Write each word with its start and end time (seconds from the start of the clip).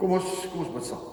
Kom 0.00 0.14
ons 0.16 0.28
kom 0.48 0.62
ons 0.64 0.70
bid 0.72 0.86
saam. 0.88 1.08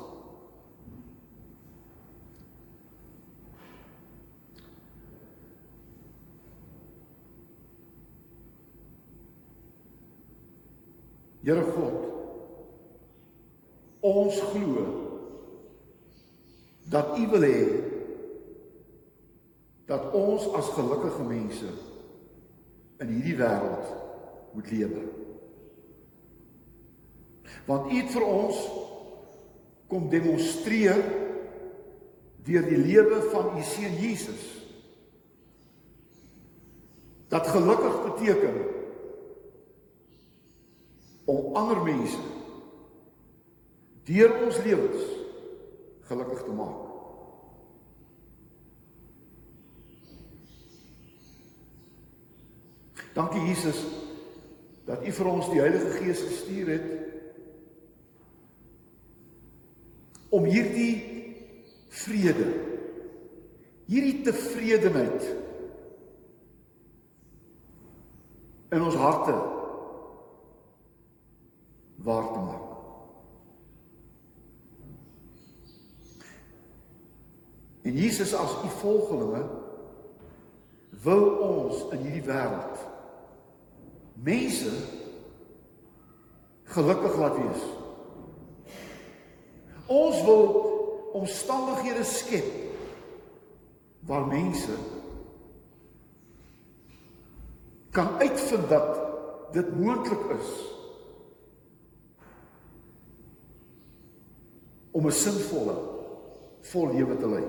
Here 11.47 11.63
God, 11.63 11.99
ons 14.07 14.39
glo 14.51 14.85
dat 16.91 17.13
U 17.15 17.27
wil 17.31 17.45
hê 17.47 17.61
dat 19.87 20.11
ons 20.15 20.47
as 20.59 20.73
gelukkige 20.75 21.23
mense 21.27 21.71
in 23.03 23.15
hierdie 23.15 23.37
wêreld 23.39 23.95
moet 24.55 24.75
lewe. 24.75 25.07
Want 27.67 27.91
U 27.91 27.95
het 27.99 28.11
vir 28.13 28.23
ons 28.23 28.59
kom 29.91 30.07
demonstreer 30.11 31.01
deur 32.47 32.63
die 32.63 32.79
lewe 32.79 33.19
van 33.33 33.57
U 33.59 33.63
seun 33.67 33.97
Jesus 33.99 34.45
dat 37.27 37.47
gelukkig 37.51 37.95
beteken 38.05 38.55
om 41.27 41.55
ander 41.59 41.81
mense 41.83 42.21
deur 44.07 44.31
ons 44.45 44.59
lewens 44.63 45.03
gelukkig 46.07 46.43
te 46.47 46.53
maak. 46.55 46.85
Dankie 53.17 53.43
Jesus 53.49 53.83
dat 54.87 55.03
U 55.03 55.11
vir 55.19 55.31
ons 55.33 55.51
die 55.51 55.59
Heilige 55.59 55.91
Gees 55.99 56.23
gestuur 56.29 56.71
het 56.77 57.06
om 60.29 60.43
hierdie 60.43 60.95
vrede 62.03 62.47
hierdie 63.87 64.21
tevredenheid 64.27 65.27
in 68.75 68.83
ons 68.83 68.97
harte 68.99 69.35
waar 72.03 72.27
te 72.33 72.41
maak. 72.43 72.65
En 77.87 77.95
Jesus 77.95 78.35
as 78.35 78.51
u 78.67 78.73
volgelinge 78.81 79.45
wil 81.07 81.25
ons 81.47 81.87
in 81.95 82.03
hierdie 82.03 82.27
wêreld 82.27 82.83
mense 84.27 84.73
gelukkig 86.75 87.15
laat 87.21 87.37
wees. 87.39 87.67
Ons 89.87 90.23
wil 90.27 90.45
omstandighede 91.13 92.03
skep 92.03 92.47
waar 94.07 94.27
mense 94.27 94.75
kan 97.91 98.19
uitvind 98.19 98.69
dat 98.69 98.99
dit 99.51 99.79
moontlik 99.79 100.25
is 100.39 100.49
om 104.91 105.05
'n 105.05 105.11
sinvolle 105.11 105.77
vol 106.61 106.93
lewe 106.93 107.17
te 107.17 107.27
lei. 107.27 107.45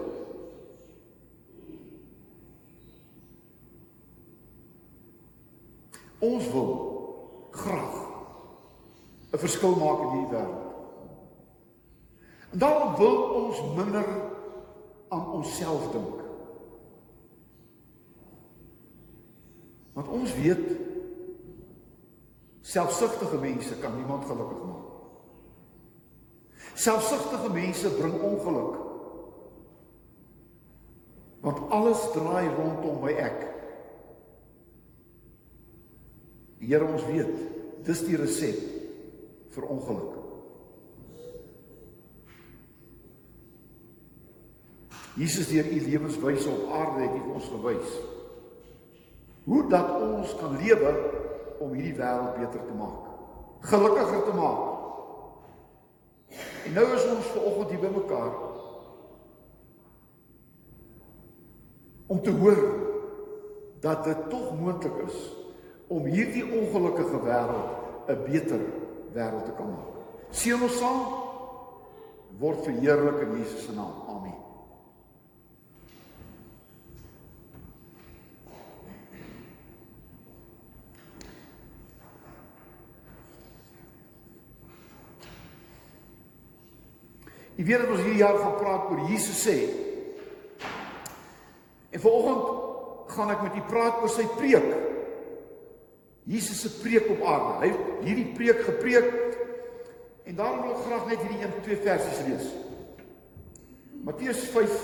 Ons 6.18 6.50
wil 6.50 6.70
graag 7.50 7.94
'n 9.32 9.38
verskil 9.38 9.76
maak 9.76 10.00
in 10.00 10.10
hierdie 10.10 10.32
wêreld. 10.32 10.67
En 12.50 12.58
daarom 12.58 12.96
wil 12.96 13.22
ons 13.22 13.62
minder 13.76 14.06
aan 15.08 15.30
onsself 15.32 15.90
dink. 15.92 16.20
Want 19.92 20.08
ons 20.08 20.34
weet 20.34 20.66
selfsugtige 22.60 23.38
mense 23.38 23.78
kan 23.78 23.96
niemand 23.96 24.24
gelukkig 24.24 24.64
maak. 24.64 24.86
Selfsugtige 26.74 27.50
mense 27.52 27.90
bring 27.94 28.20
ongeluk. 28.22 28.76
Want 31.40 31.70
alles 31.70 32.04
draai 32.12 32.48
rondom 32.54 33.00
my 33.02 33.14
ek. 33.18 33.40
Die 36.58 36.70
Here 36.70 36.86
ons 36.86 37.06
weet, 37.06 37.34
dis 37.86 38.04
die 38.06 38.18
resep 38.18 38.62
vir 39.54 39.66
ongeluk. 39.66 40.17
Jesus 45.18 45.48
deur 45.50 45.66
u 45.66 45.80
lewenswyse 45.90 46.50
op 46.50 46.72
aarde 46.78 47.06
het 47.06 47.16
hy 47.16 47.34
ons 47.34 47.50
gewys 47.50 47.98
hoe 49.48 49.62
dat 49.72 49.94
ons 50.04 50.34
kan 50.36 50.56
lewe 50.60 50.90
om 51.58 51.72
hierdie 51.72 51.96
wêreld 51.96 52.36
beter 52.36 52.60
te 52.66 52.74
maak, 52.76 53.06
gelukkiger 53.70 54.26
te 54.26 54.34
maak. 54.36 54.58
En 56.68 56.76
nou 56.76 56.84
is 56.92 57.06
ons 57.08 57.30
ver 57.32 57.46
oggend 57.48 57.72
hier 57.72 57.80
bymekaar 57.80 58.34
om 62.12 62.20
te 62.24 62.34
hoor 62.42 62.60
dat 63.80 64.04
dit 64.04 64.28
tog 64.28 64.52
moontlik 64.60 65.00
is 65.06 65.18
om 65.88 66.04
hierdie 66.04 66.44
ongelukkige 66.44 67.22
wêreld 67.24 67.72
'n 68.08 68.24
beter 68.28 68.60
wêreld 69.16 69.44
te 69.44 69.56
kan 69.56 69.70
maak. 69.72 69.96
Seën 70.30 70.62
ons 70.62 70.78
saam 70.78 71.00
word 72.38 72.64
verheerlik 72.64 73.20
in 73.24 73.38
Jesus 73.38 73.64
se 73.64 73.72
naam. 73.72 73.92
Amen. 74.08 74.27
Jy 87.58 87.64
weet 87.66 87.82
dat 87.82 87.90
ons 87.90 88.04
hierdie 88.04 88.22
jaar 88.22 88.38
gaan 88.38 88.58
praat 88.60 88.90
oor 88.92 89.00
Jesus 89.10 89.40
sê. 89.42 89.56
En 91.90 92.02
vanoggend 92.04 93.10
gaan 93.10 93.32
ek 93.34 93.42
met 93.48 93.56
u 93.58 93.64
praat 93.66 93.98
oor 94.04 94.12
sy 94.14 94.26
preek. 94.38 94.68
Jesus 96.28 96.60
se 96.62 96.70
preek 96.78 97.08
op 97.16 97.24
aarde. 97.26 97.56
Hy 97.64 97.70
het 97.72 98.06
hierdie 98.06 98.28
preek 98.36 98.62
gepreek 98.62 99.10
en 100.28 100.36
daarom 100.38 100.60
wil 100.62 100.76
ek 100.76 100.84
graag 100.84 101.06
net 101.08 101.22
hierdie 101.24 101.40
een 101.40 101.54
twee 101.64 101.80
versies 101.82 102.22
lees. 102.28 102.48
Matteus 104.06 104.44
5 104.52 104.78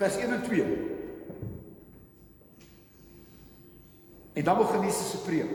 vers 0.00 0.18
1 0.18 0.34
en 0.34 0.42
2. 0.48 0.66
En 4.40 4.50
dan 4.50 4.58
begin 4.64 4.88
Jesus 4.88 5.10
se 5.10 5.22
preek. 5.28 5.54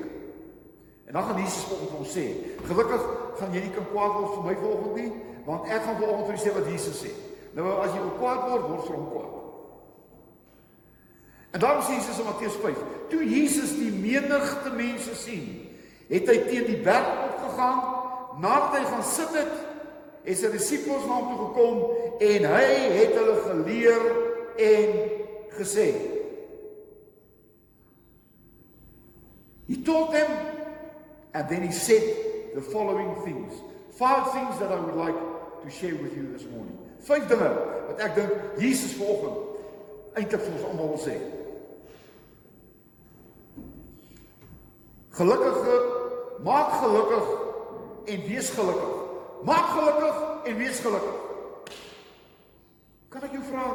En 1.09 1.13
dan 1.17 1.28
gaan 1.28 1.41
Jesus 1.41 1.67
vir 1.67 2.00
ons 2.00 2.16
sê, 2.16 2.25
gelukkig 2.63 3.03
gaan 3.41 3.53
jy 3.56 3.66
nie 3.66 3.75
kan 3.75 3.91
kwaad 3.91 4.16
word 4.22 4.38
vir 4.38 4.45
my 4.47 4.56
volgende 4.62 5.01
nie, 5.01 5.32
want 5.46 5.68
ek 5.68 5.84
gaan 5.84 6.00
vanoggend 6.00 6.28
vir 6.30 6.38
julle 6.38 6.44
sê 6.46 6.56
wat 6.58 6.70
Jesus 6.72 7.02
sê. 7.04 7.14
Nou 7.54 7.78
as 7.84 7.94
jy 7.94 8.04
kwaad 8.20 8.46
word, 8.50 8.70
word 8.70 8.86
vir 8.88 8.98
hom 8.98 9.09
kwaad. 9.12 9.34
En 11.54 11.62
dan 11.62 11.84
sê 11.86 11.98
Jesus 12.00 12.22
in 12.22 12.26
Matteus 12.26 12.56
5, 12.64 12.80
toe 13.12 13.26
Jesus 13.30 13.76
die 13.78 13.92
menigte 13.94 14.72
mense 14.74 15.14
sien, 15.20 15.52
het 16.09 16.30
hy 16.30 16.40
teen 16.48 16.66
die 16.66 16.80
berg 16.81 17.12
opgegaan, 17.28 17.84
nadat 18.42 18.80
hy 18.80 18.81
gaan 18.90 19.06
sit 19.06 19.36
het, 19.38 19.54
het 20.24 20.40
sy 20.40 20.50
disippels 20.54 21.06
na 21.06 21.20
hom 21.20 21.30
toe 21.30 21.44
gekom 21.44 21.78
en 22.24 22.48
hy 22.56 22.66
het 22.96 23.14
hulle 23.20 23.36
geleer 23.44 24.08
en 24.64 24.98
gesê. 25.60 25.88
He 29.68 29.78
told 29.86 30.12
them 30.12 30.31
and 31.34 31.50
then 31.50 31.62
he 31.62 31.72
said 31.72 32.02
the 32.56 32.62
following 32.62 33.14
things. 33.25 33.54
Five 33.92 34.31
things 34.34 34.58
that 34.60 34.72
I 34.72 34.80
would 34.80 34.96
like 34.96 35.32
to 35.63 35.69
share 35.69 35.95
with 35.95 36.15
you 36.15 36.27
this 36.33 36.45
morning. 36.51 36.77
Vyf 37.07 37.27
dinge 37.27 37.50
wat 37.88 38.01
ek 38.04 38.15
dink 38.18 38.60
Jesus 38.60 38.95
vanoggend 39.00 40.18
eintlik 40.19 40.44
vir 40.44 40.56
ons 40.57 40.65
almal 40.69 40.92
wil 40.92 41.01
sê. 41.04 41.15
Gelukkige 45.13 45.77
maak 46.44 46.75
gelukkig 46.81 47.31
en 48.13 48.27
wees 48.27 48.51
gelukkig. 48.57 48.94
Maak 49.48 49.71
gelukkig 49.77 50.21
en 50.51 50.57
wees 50.60 50.80
gelukkig. 50.83 51.19
Kan 53.13 53.27
ek 53.27 53.36
jou 53.38 53.44
vra? 53.51 53.68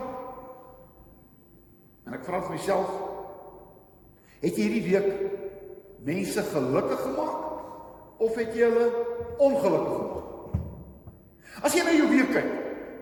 En 2.08 2.16
ek 2.16 2.24
vra 2.26 2.40
vir 2.44 2.56
myself, 2.56 2.92
het 4.42 4.56
jy 4.56 4.64
hierdie 4.64 4.84
week 4.88 5.08
mense 6.08 6.44
gelukkig 6.52 7.04
gemaak 7.04 8.24
of 8.24 8.40
het 8.40 8.56
jy 8.56 8.68
hulle 8.68 8.88
ongelukkig 9.36 9.94
gemaak? 9.94 10.27
As 11.62 11.74
jy 11.74 11.82
na 11.84 11.94
jou 11.96 12.08
week 12.10 12.30
kyk, 12.32 12.50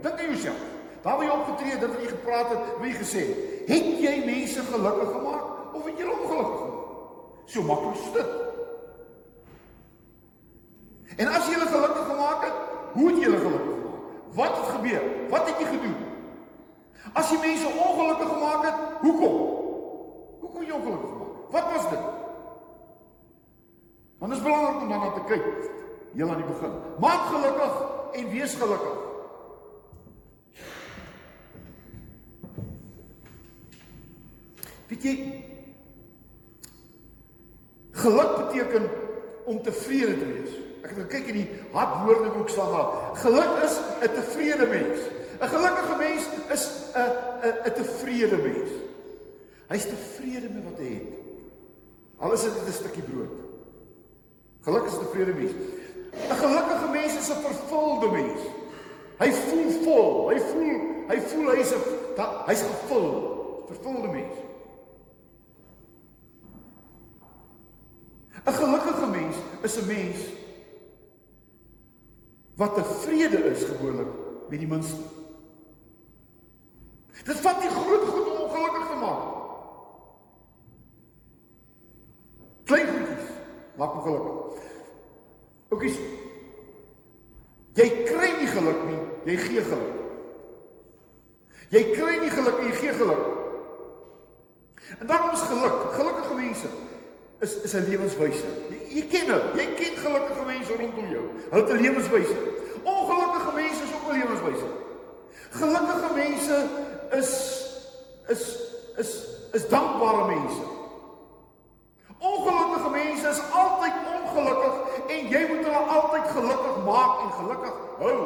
dink 0.02 0.20
aan 0.20 0.32
jouself. 0.32 0.62
Waar 1.02 1.22
jy 1.22 1.30
opgetree 1.30 1.72
het, 1.74 1.80
dit 1.80 1.92
wat 1.92 2.02
jy 2.02 2.10
gepraat 2.10 2.48
het, 2.50 2.70
wie 2.82 2.94
gesê 2.96 3.22
het, 3.30 3.38
het 3.68 3.88
jy 4.02 4.14
mense 4.26 4.60
gelukkig 4.70 5.10
gemaak 5.12 5.74
of 5.74 5.84
het 5.84 5.94
jy 5.98 6.04
hulle 6.06 6.18
ongelukkig 6.22 6.60
gemaak? 6.62 6.82
So 7.46 7.62
maklik 7.62 8.00
is 8.00 8.12
dit. 8.16 8.30
En 11.16 11.28
as 11.30 11.46
jy 11.46 11.54
hulle 11.54 11.70
gelukkig 11.70 12.08
gemaak 12.10 12.48
het, 12.48 12.56
Hoe 12.96 13.08
het 13.10 13.18
jy 13.20 13.24
hulle 13.28 13.38
gelukkig 13.38 13.74
gemaak? 13.76 14.04
Wat 14.34 14.56
het 14.56 14.68
gebeur? 14.74 15.02
Wat 15.28 15.48
het 15.48 15.58
jy 15.60 15.66
gedoen? 15.68 15.96
As 17.12 17.30
jy 17.30 17.38
mense 17.42 17.68
ongelukkig 17.68 18.30
gemaak 18.30 18.62
het, 18.64 18.78
hoekom? 19.00 19.34
Hoekom 20.40 20.62
jy 20.64 20.72
ongelukkig 20.78 21.10
gemaak? 21.10 21.34
Wat 21.52 21.66
was 21.74 21.88
dit? 21.90 22.06
Want 24.18 24.32
dit 24.32 24.40
is 24.40 24.46
belangrik 24.46 24.80
om 24.80 24.88
daarna 24.88 25.10
te 25.12 25.24
kyk. 25.28 25.44
Heel 26.14 26.30
aan 26.30 26.40
die 26.40 26.48
begin. 26.48 26.72
Maak 27.04 27.28
gelukkig 27.34 27.74
en 28.12 28.30
wees 28.30 28.54
gelukkig. 28.54 29.04
Weet 34.86 35.02
jy 35.02 35.14
geluk 37.96 38.36
beteken 38.36 38.88
om 39.44 39.62
tevrede 39.62 40.18
te 40.18 40.26
wees. 40.26 40.54
Ek 40.84 40.92
het 40.92 40.98
gekyk 41.06 41.30
in 41.32 41.40
die 41.40 41.48
hartwoordeboek 41.72 42.50
staan 42.52 42.72
daar. 42.74 42.90
Geluk 43.22 43.62
is 43.66 43.78
'n 44.02 44.12
tevrede 44.14 44.66
mens. 44.66 45.00
'n 45.40 45.48
Gelukkige 45.48 45.96
mens 45.98 46.22
is 46.54 46.64
'n 46.94 47.10
'n 47.42 47.54
'n 47.66 47.74
tevrede 47.74 48.36
mens. 48.36 48.70
Hy's 49.68 49.86
tevrede 49.86 50.48
met 50.54 50.64
wat 50.64 50.78
hy 50.78 50.92
het. 50.94 51.08
Al 52.18 52.32
is 52.32 52.42
dit 52.42 52.52
'n 52.52 52.72
stukkie 52.72 53.02
brood. 53.02 53.34
Geluk 54.60 54.86
is 54.86 54.98
tevrede 54.98 55.34
mens. 55.34 55.52
'n 56.16 56.36
Gelukkige 56.36 56.88
mens 56.92 57.16
is 57.16 57.30
'n 57.30 57.40
vervulde 57.42 58.10
mens. 58.10 58.40
Hy 59.18 59.30
voel 59.32 59.70
vol. 59.84 60.28
Hy 60.28 60.38
voel 60.40 60.80
hy 61.08 61.20
voel 61.20 61.50
hy's 61.54 61.72
'n 61.72 61.82
hy's 62.46 62.62
gevul. 62.62 63.08
Vervulde 63.66 64.08
mens. 64.08 64.36
'n 68.46 68.52
Gelukkige 68.52 69.06
mens 69.06 69.36
is 69.62 69.76
'n 69.76 69.86
mens 69.86 70.18
wat 72.56 72.74
tevrede 72.74 73.36
is 73.36 73.64
gewoonlik 73.64 74.08
met 74.48 74.58
die 74.58 74.68
minste. 74.68 75.02
Dit 77.24 77.36
vat 77.36 77.60
nie 77.60 77.70
groot 77.70 78.04
goed 78.08 78.30
om 78.30 78.42
ongelukkig 78.44 78.86
te 78.88 78.96
maak. 79.00 79.24
Klein 82.64 82.86
goedjies 82.86 83.28
maak 83.76 83.94
ongelukkig. 83.94 84.62
Oukies. 85.68 85.98
Jy 87.76 87.88
kry 88.08 88.30
nie 88.40 88.48
geluk 88.48 88.82
nie, 88.88 89.00
jy 89.28 89.36
gee 89.36 89.62
geluk. 89.66 90.02
Jy 91.74 91.82
kry 91.92 92.18
nie 92.22 92.30
geluk 92.30 92.60
nie, 92.62 92.70
jy 92.70 92.76
gee 92.80 92.94
geluk. 92.96 93.24
En 95.00 95.06
dan 95.06 95.32
is 95.34 95.42
geluk, 95.50 95.80
gelukkige 95.96 96.34
mense 96.34 96.68
is 97.40 97.56
is 97.62 97.74
'n 97.74 97.84
lewenswyse. 97.88 98.46
Jy, 98.70 98.78
jy 98.96 99.06
ken 99.10 99.26
hulle. 99.26 99.50
Jy 99.54 99.66
ken 99.74 99.96
gelukkige 99.96 100.44
mense 100.46 100.76
rondom 100.76 101.08
jou. 101.10 101.24
Hulle 101.50 101.62
het 101.62 101.72
'n 101.72 101.82
lewenswyse. 101.82 102.36
Ongelukkige 102.82 103.52
mense 103.54 103.82
is 103.82 103.92
ook 103.94 104.08
'n 104.08 104.18
lewenswyse. 104.18 104.68
Gelukkige 105.50 106.14
mense 106.14 106.56
is 107.12 107.30
is 108.28 108.42
is 108.96 109.10
is 109.52 109.68
dankbare 109.68 110.24
mense. 110.26 110.64
Ongelukkige 112.18 112.90
mense 112.90 113.28
is 113.28 113.40
altyd 113.52 113.92
ongelukkig 114.16 114.74
en 115.26 115.32
jy 115.32 115.46
moet 115.48 115.64
hulle 115.64 115.76
altyd 115.76 116.26
gelukkig 116.30 116.76
maak 116.84 117.22
en 117.24 117.32
gelukkig 117.32 117.78
hou. 117.98 118.18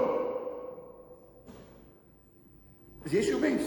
Is 3.04 3.12
jy 3.12 3.22
so 3.22 3.38
mens? 3.38 3.62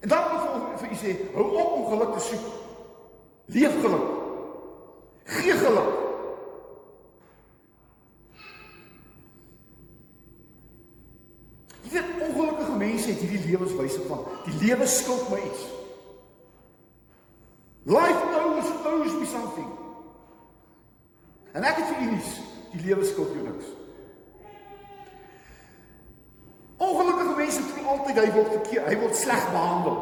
En 0.00 0.08
dan 0.08 0.24
moet 0.32 0.72
ek 0.72 0.80
vir 0.80 0.92
u 0.92 0.96
sê, 0.96 1.14
hou 1.34 1.48
op 1.52 1.72
om 1.76 1.88
geluk 1.92 2.14
te 2.16 2.24
soek. 2.30 2.46
Leef 3.52 3.80
geluk. 3.82 4.06
Gee 5.28 5.56
geluk. 5.60 5.96
Jy 11.82 11.90
weet 11.92 12.14
ongelukkige 12.28 12.76
mense 12.76 13.10
het 13.10 13.20
hierdie 13.20 13.50
lewenswyse 13.50 14.00
van 14.08 14.24
die 14.46 14.56
lewe 14.62 14.88
skuld 14.88 15.28
my 15.32 15.42
iets. 15.50 15.77
Life 17.88 18.20
owes 18.36 18.68
owes 18.84 19.14
me 19.16 19.26
something. 19.26 19.68
En 21.56 21.64
ek 21.64 21.78
het 21.80 21.86
vir 21.88 22.02
u 22.04 22.10
nuus, 22.10 22.34
die 22.74 22.82
lewe 22.84 23.06
skuld 23.08 23.32
jou 23.32 23.46
niks. 23.46 23.70
Ongelukkige 26.76 27.36
mense 27.38 27.64
voel 27.70 27.88
altyd 27.94 28.20
hy 28.20 28.26
word 28.36 28.52
verkeer, 28.58 28.84
hy 28.90 28.98
word 29.00 29.16
sleg 29.16 29.48
behandel. 29.54 29.96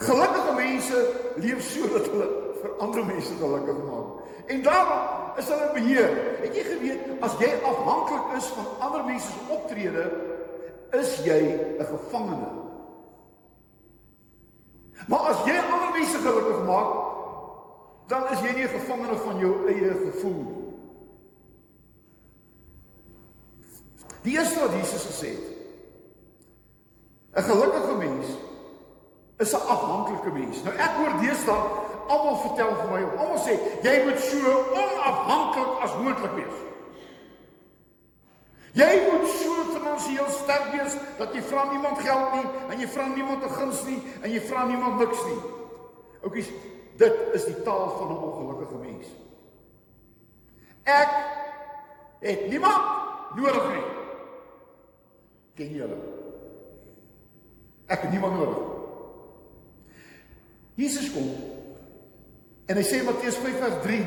Gelukkige 0.00 0.56
mense 0.56 1.04
leef 1.44 1.62
so 1.68 1.92
dat 1.92 2.10
hulle 2.14 2.32
vir 2.62 2.74
ander 2.88 3.06
mense 3.12 3.36
gelukkig 3.44 3.84
maak. 3.84 4.26
En 4.48 4.64
daarom 4.64 5.38
is 5.44 5.52
hulle 5.52 5.70
beheer. 5.76 6.20
Het 6.40 6.56
jy 6.56 6.68
geweet 6.72 7.24
as 7.28 7.36
jy 7.44 7.52
afhanklik 7.60 8.36
is 8.40 8.52
van 8.56 8.74
ander 8.88 9.04
mense 9.12 9.28
se 9.28 9.46
optrede, 9.52 10.10
is 10.96 11.18
jy 11.28 11.40
'n 11.52 11.90
gevangene. 11.92 12.63
Maar 15.08 15.18
as 15.18 15.44
jy 15.44 15.56
ander 15.58 15.90
mense 15.92 16.18
gelukkig 16.18 16.64
maak, 16.66 16.92
dan 18.08 18.28
is 18.32 18.40
jy 18.40 18.52
nie 18.54 18.64
'n 18.64 18.76
gevangene 18.78 19.16
van 19.16 19.38
jou 19.38 19.68
eie 19.68 19.90
gevoel 20.04 20.42
nie. 20.42 20.64
Die 24.22 24.38
eerste 24.38 24.60
wat 24.60 24.72
Jesus 24.72 25.04
gesê 25.04 25.28
het. 25.36 25.48
'n 27.34 27.42
Gelukkige 27.42 27.94
mens 27.94 28.26
is 29.36 29.52
'n 29.52 29.66
afhanklike 29.66 30.30
mens. 30.30 30.62
Nou 30.62 30.74
ek 30.74 30.90
hoor 30.96 31.20
deesdae 31.20 31.62
almal 32.08 32.36
vertel 32.36 32.74
vir 32.74 32.90
my, 32.90 33.02
almal 33.16 33.38
sê 33.38 33.58
jy 33.82 34.04
moet 34.04 34.20
so 34.20 34.64
onafhanklik 34.72 35.82
as 35.82 35.96
moontlik 35.96 36.34
wees. 36.34 36.73
Jy 38.74 38.94
moet 39.06 39.26
so 39.38 39.64
finansiëel 39.70 40.30
sterk 40.34 40.72
wees 40.74 40.96
dat 41.18 41.34
jy 41.34 41.42
vra 41.46 41.68
niemand 41.70 42.00
geld 42.02 42.32
nie 42.34 42.46
en 42.72 42.80
jy 42.80 42.88
vra 42.90 43.06
niemand 43.08 43.44
'n 43.44 43.54
guns 43.58 43.84
nie 43.86 44.00
en 44.22 44.30
jy 44.30 44.40
vra 44.40 44.64
niemand 44.66 44.98
niks 44.98 45.24
nie. 45.24 45.40
Oukies, 46.22 46.48
dit 46.96 47.14
is 47.34 47.44
die 47.44 47.62
taal 47.62 47.90
van 47.98 48.08
'n 48.10 48.18
ongelukkige 48.18 48.78
mens. 48.80 49.06
Ek 50.84 51.10
het 52.20 52.48
niemand 52.48 52.82
nodig 53.36 53.68
nie. 53.72 53.84
Ken 55.54 55.74
jy 55.74 55.80
hulle? 55.80 55.98
Ek 57.86 58.00
het 58.00 58.10
niemand 58.10 58.34
nodig. 58.38 58.58
Jesus 60.74 61.12
kom 61.12 61.30
en 62.66 62.76
hy 62.76 62.82
sê 62.82 63.04
Matteus 63.04 63.36
5 63.36 63.58
vers 63.58 63.82
3 63.82 64.06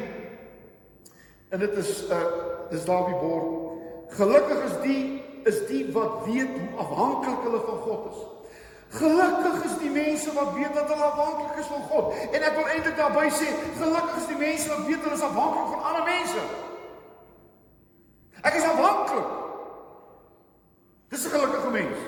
en 1.50 1.60
dit 1.60 1.78
is 1.78 2.04
uh 2.10 2.26
dis 2.70 2.86
daar 2.86 3.02
op 3.02 3.08
die 3.08 3.20
bord. 3.22 3.67
Gelukkig 4.10 4.64
is 4.64 4.82
die 4.82 5.24
is 5.48 5.68
die 5.68 5.92
wat 5.92 6.26
weet 6.26 6.50
hoe 6.60 6.80
afhanklik 6.80 7.40
hulle 7.44 7.60
van 7.66 7.78
God 7.78 8.08
is. 8.12 8.24
Gelukkig 9.00 9.64
is 9.64 9.78
die 9.80 9.90
mense 9.90 10.34
wat 10.34 10.54
weet 10.54 10.74
dat 10.74 10.90
hulle 10.90 11.04
afhanklik 11.04 11.60
is 11.60 11.66
van 11.66 11.82
God. 11.82 12.14
En 12.32 12.42
ek 12.42 12.56
wil 12.56 12.68
eintlik 12.68 12.98
daarby 12.98 13.28
sê, 13.32 13.48
gelukkig 13.80 14.18
is 14.22 14.30
die 14.32 14.40
mense 14.40 14.70
wat 14.70 14.86
weet 14.88 15.04
hulle 15.04 15.16
is 15.16 15.26
afhanklik 15.28 15.72
van 15.74 15.84
ander 15.92 16.06
mense. 16.08 16.46
Ek 18.44 18.60
is 18.60 18.68
afhanklik. 18.68 19.34
Dis 21.10 21.26
'n 21.26 21.36
gelukkige 21.36 21.70
mens. 21.72 22.00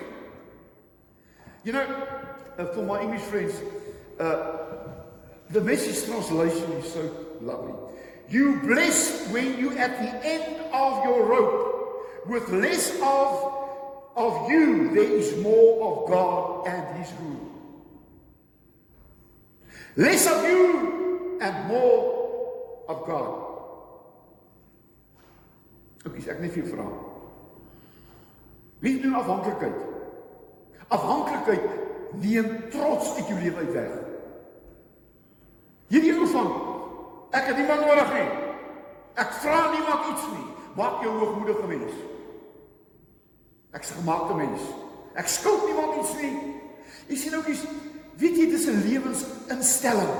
You 1.64 1.74
know, 1.74 1.86
uh, 2.60 2.74
for 2.74 2.84
my 2.84 3.00
English 3.00 3.28
friends, 3.32 3.54
uh 4.20 4.36
the 5.50 5.62
message 5.62 6.06
translation 6.06 6.72
is 6.78 6.94
so 6.94 7.02
lovely. 7.42 7.74
You 8.30 8.62
bless 8.62 9.28
when 9.32 9.58
you 9.58 9.78
at 9.78 9.98
the 10.00 10.12
end 10.28 10.46
of 10.72 11.04
your 11.04 11.26
rope 11.26 11.69
with 12.30 12.50
less 12.50 12.94
of 13.02 13.60
of 14.16 14.50
you 14.52 14.94
there 14.94 15.12
is 15.20 15.36
more 15.42 15.74
of 15.90 16.10
God 16.10 16.68
and 16.68 16.98
his 16.98 17.12
rule. 17.20 17.50
Less 19.96 20.28
of 20.28 20.44
you 20.44 21.40
and 21.42 21.68
more 21.68 22.86
of 22.88 23.06
God. 23.06 23.46
Ek 26.06 26.16
is 26.20 26.28
ek 26.32 26.42
net 26.44 26.54
vir 26.56 26.68
vra. 26.70 26.86
Wie 28.80 28.96
doen 29.04 29.18
afhanklikheid? 29.20 29.80
Afhanklikheid 30.88 31.66
neem 32.22 32.54
trots 32.72 33.18
uit 33.18 33.28
jou 33.28 33.40
lewe 33.40 33.66
uit 33.66 33.74
weg. 33.76 33.98
Hierdie 35.90 36.14
van 36.32 36.54
ek 37.36 37.50
het 37.50 37.58
niemand 37.58 37.84
nodig 37.86 38.14
nie. 38.14 38.30
Ek 39.20 39.36
vra 39.44 39.60
niemand 39.74 40.08
iets 40.14 40.30
nie. 40.32 40.48
Maak 40.78 41.04
jou 41.04 41.12
hoogmoedige 41.18 41.68
mens. 41.68 42.00
Ek's 43.72 43.92
'n 43.92 44.00
gemaakte 44.02 44.34
mens. 44.34 44.62
Ek 45.14 45.28
skuld 45.28 45.66
niemand 45.66 45.96
iets 46.02 46.14
nie. 46.22 46.62
Jy 47.08 47.16
sien 47.16 47.36
oukies, 47.36 47.64
weet 48.18 48.38
jy 48.38 48.50
dis 48.50 48.66
'n 48.66 48.84
lewensinstelling. 48.88 50.16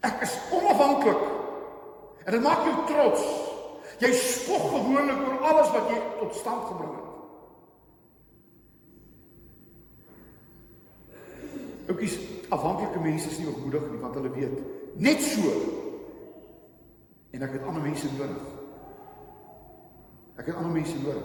Ek 0.00 0.20
is 0.22 0.38
onafhanklik. 0.50 1.22
En 2.24 2.32
dit 2.32 2.42
maak 2.42 2.64
jou 2.64 2.86
trots. 2.86 3.22
Jy 3.98 4.12
spog 4.12 4.70
gewoonlik 4.70 5.18
oor 5.28 5.38
alles 5.40 5.70
wat 5.70 5.88
jy 5.88 6.00
tot 6.18 6.34
stand 6.34 6.64
gebring 6.66 6.94
het. 6.94 7.04
oukies, 11.88 12.18
afhanklike 12.48 13.00
mense 13.00 13.28
is 13.28 13.38
nie 13.38 13.48
oormoedig 13.48 13.86
nie 13.90 14.00
want 14.02 14.16
hulle 14.18 14.32
weet 14.34 14.58
net 15.04 15.22
so 15.22 15.52
en 17.34 17.42
ek 17.42 17.56
het 17.56 17.64
ander 17.66 17.82
mense 17.82 18.06
nodig. 18.14 18.50
Ek 20.38 20.46
het 20.46 20.54
ander 20.54 20.70
mense 20.70 20.94
nodig. 21.02 21.24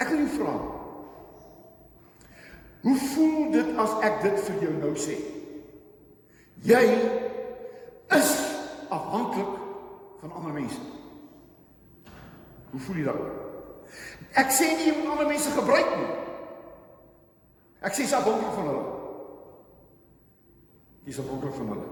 Ek 0.00 0.08
wil 0.08 0.22
jou 0.24 0.30
vra. 0.38 0.54
Hoe 2.80 2.96
voel 2.96 3.50
dit 3.52 3.76
as 3.76 3.96
ek 4.06 4.22
dit 4.24 4.38
vir 4.46 4.62
jou 4.64 4.72
nou 4.78 4.92
sê? 4.96 5.16
Jy 6.64 6.84
is 8.16 8.30
afhanklik 8.88 9.52
van 10.22 10.32
ander 10.32 10.56
mense. 10.56 10.80
Hoe 12.70 12.80
voel 12.86 13.02
jy 13.02 13.04
daaroor? 13.10 13.36
Ek 14.40 14.52
sê 14.54 14.70
nie 14.72 14.88
jy 14.88 14.96
moet 14.96 15.12
ander 15.12 15.28
mense 15.28 15.52
gebruik 15.52 15.92
nie. 15.98 16.08
Ek 17.84 17.96
sê 17.96 18.04
jy 18.04 18.08
is 18.08 18.16
afhanklik 18.16 18.56
van 18.56 18.70
hulle. 18.70 18.86
Jy 21.04 21.12
is 21.12 21.22
afhanklik 21.24 21.56
van 21.60 21.74
hulle. 21.74 21.88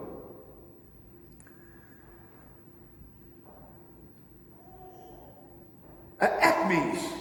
Ek 6.49 6.65
mens 6.69 7.18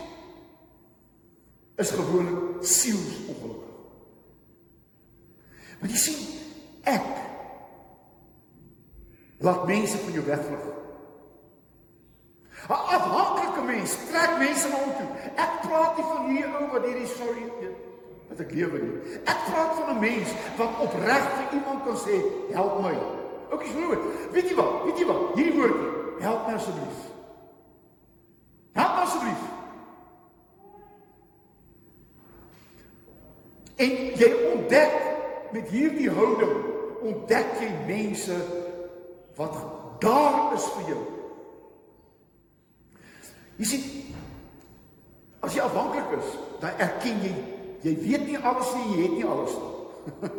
is 1.77 1.93
gewoonlik 1.93 2.63
sielsongelukkig. 2.65 3.73
Want 5.77 5.93
jy 5.93 6.01
sien, 6.01 6.23
ek 6.89 7.05
laat 9.45 9.67
mense 9.69 9.97
van 10.01 10.17
jou 10.17 10.25
wegvlug. 10.25 10.65
'n 12.67 12.73
Afhanklike 12.73 13.61
mens 13.63 13.93
trek 14.09 14.37
mense 14.41 14.67
na 14.67 14.79
hom 14.81 14.95
toe. 14.97 15.09
Ek 15.39 15.53
praat 15.63 15.97
nie 15.97 16.07
van 16.07 16.25
hierdie 16.29 16.55
ou 16.57 16.65
wat 16.73 16.87
hierdie 16.89 17.11
sorry 17.13 17.45
wat 18.27 18.41
ek 18.43 18.51
lewe 18.51 18.79
nie. 18.83 18.95
Ek 19.23 19.39
praat 19.47 19.75
van 19.77 19.95
'n 19.95 19.99
mens 19.99 20.29
wat 20.57 20.79
opreg 20.83 21.23
vir 21.37 21.47
iemand 21.57 21.83
kan 21.85 21.97
sê, 21.97 22.15
"Help 22.51 22.81
my." 22.81 22.95
Ook 23.51 23.63
is 23.63 23.71
glo. 23.71 23.95
Weet 24.31 24.49
jy 24.49 24.55
wat? 24.55 24.83
Weet 24.83 24.97
jy 24.97 25.05
wat? 25.05 25.21
Hierdie 25.35 25.53
woordjie, 25.53 25.91
"Help 26.19 26.47
my 26.47 26.53
asseblief." 26.53 26.99
Help 28.73 28.95
my 28.95 29.01
asseblief. 29.01 29.43
En 33.75 33.97
jy 34.19 34.29
ontdek 34.53 34.95
met 35.55 35.69
hierdie 35.71 36.09
houding 36.11 36.55
ontdek 37.07 37.59
jy 37.61 37.69
mense 37.87 38.37
wat 39.37 39.57
daar 40.01 40.53
is 40.57 40.65
vir 40.75 40.89
jou. 40.93 41.03
Jy 43.57 43.69
sien 43.69 43.85
as 45.45 45.53
jy 45.55 45.61
afhanklik 45.63 46.17
is, 46.17 46.33
dan 46.61 46.81
erken 46.81 47.21
jy 47.25 47.35
jy 47.85 47.93
weet 48.01 48.25
nie 48.25 48.39
alles 48.41 48.71
nie, 48.75 48.87
jy 48.97 49.03
het 49.05 49.15
nie 49.15 49.27
alles 49.29 49.53
nie. 49.53 49.73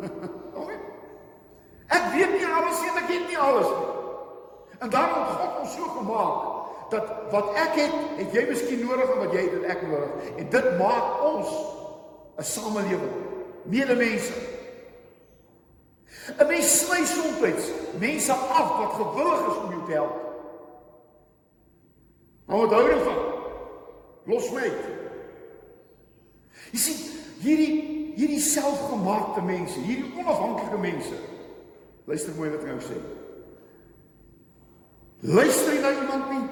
okay. 0.59 0.79
Ek 1.95 2.11
weet 2.13 2.35
nie 2.35 2.45
alles 2.45 2.83
nie, 2.83 2.91
ek 2.99 3.09
het 3.09 3.27
nie 3.31 3.39
alles 3.39 3.71
nie. 3.71 3.87
En 4.79 4.91
daarom 4.93 5.25
God 5.31 5.57
ons 5.63 5.73
so 5.75 5.89
gemaak 5.95 6.91
dat 6.91 7.09
wat 7.31 7.49
ek 7.61 7.75
het, 7.77 7.97
het 8.19 8.35
jy 8.35 8.45
miskien 8.49 8.83
nodig 8.83 9.09
en 9.13 9.23
wat 9.23 9.33
jy 9.35 9.43
het, 9.47 9.57
het 9.57 9.73
ek 9.75 9.83
nodig. 9.87 10.29
En 10.35 10.53
dit 10.55 10.69
maak 10.79 11.25
ons 11.31 11.57
'n 12.39 12.47
samelewing 12.47 13.28
medemense. 13.63 14.33
'n 16.37 16.47
Mens 16.47 16.79
sny 16.79 17.05
soms 17.05 17.65
mense 17.99 18.33
af 18.33 18.69
wat 18.77 18.93
gewillig 18.93 19.47
is 19.47 19.57
om 19.57 19.71
jou 19.71 19.85
te 19.85 19.91
help. 19.91 20.17
Maar 22.45 22.57
wat 22.57 22.71
hou 22.71 22.89
jy 22.89 22.99
van? 23.03 23.21
Los 24.25 24.51
my. 24.51 24.71
Jy 26.71 26.79
sien, 26.79 26.97
hierdie 27.41 27.99
hierdie 28.19 28.41
selfgemaakte 28.43 29.41
mense, 29.47 29.79
hierdie 29.79 30.09
onafhanklike 30.19 30.77
mense. 30.77 31.19
Luister 32.09 32.35
mooi 32.35 32.49
wat 32.51 32.65
ek 32.65 32.71
nou 32.73 32.81
sê. 32.83 32.97
Luister 35.29 35.75
jy 35.75 35.83
na 35.83 35.93
iemand 35.95 36.33
nie? 36.33 36.43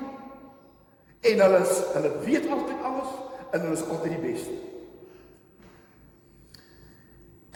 En 1.31 1.43
hulle 1.43 1.59
is, 1.65 1.75
hulle 1.95 2.13
weet 2.23 2.47
altyd 2.55 2.87
alles 2.87 3.13
en 3.51 3.65
hulle 3.65 3.75
is 3.75 3.85
altyd 3.87 4.15
die 4.15 4.23
beste. 4.23 4.55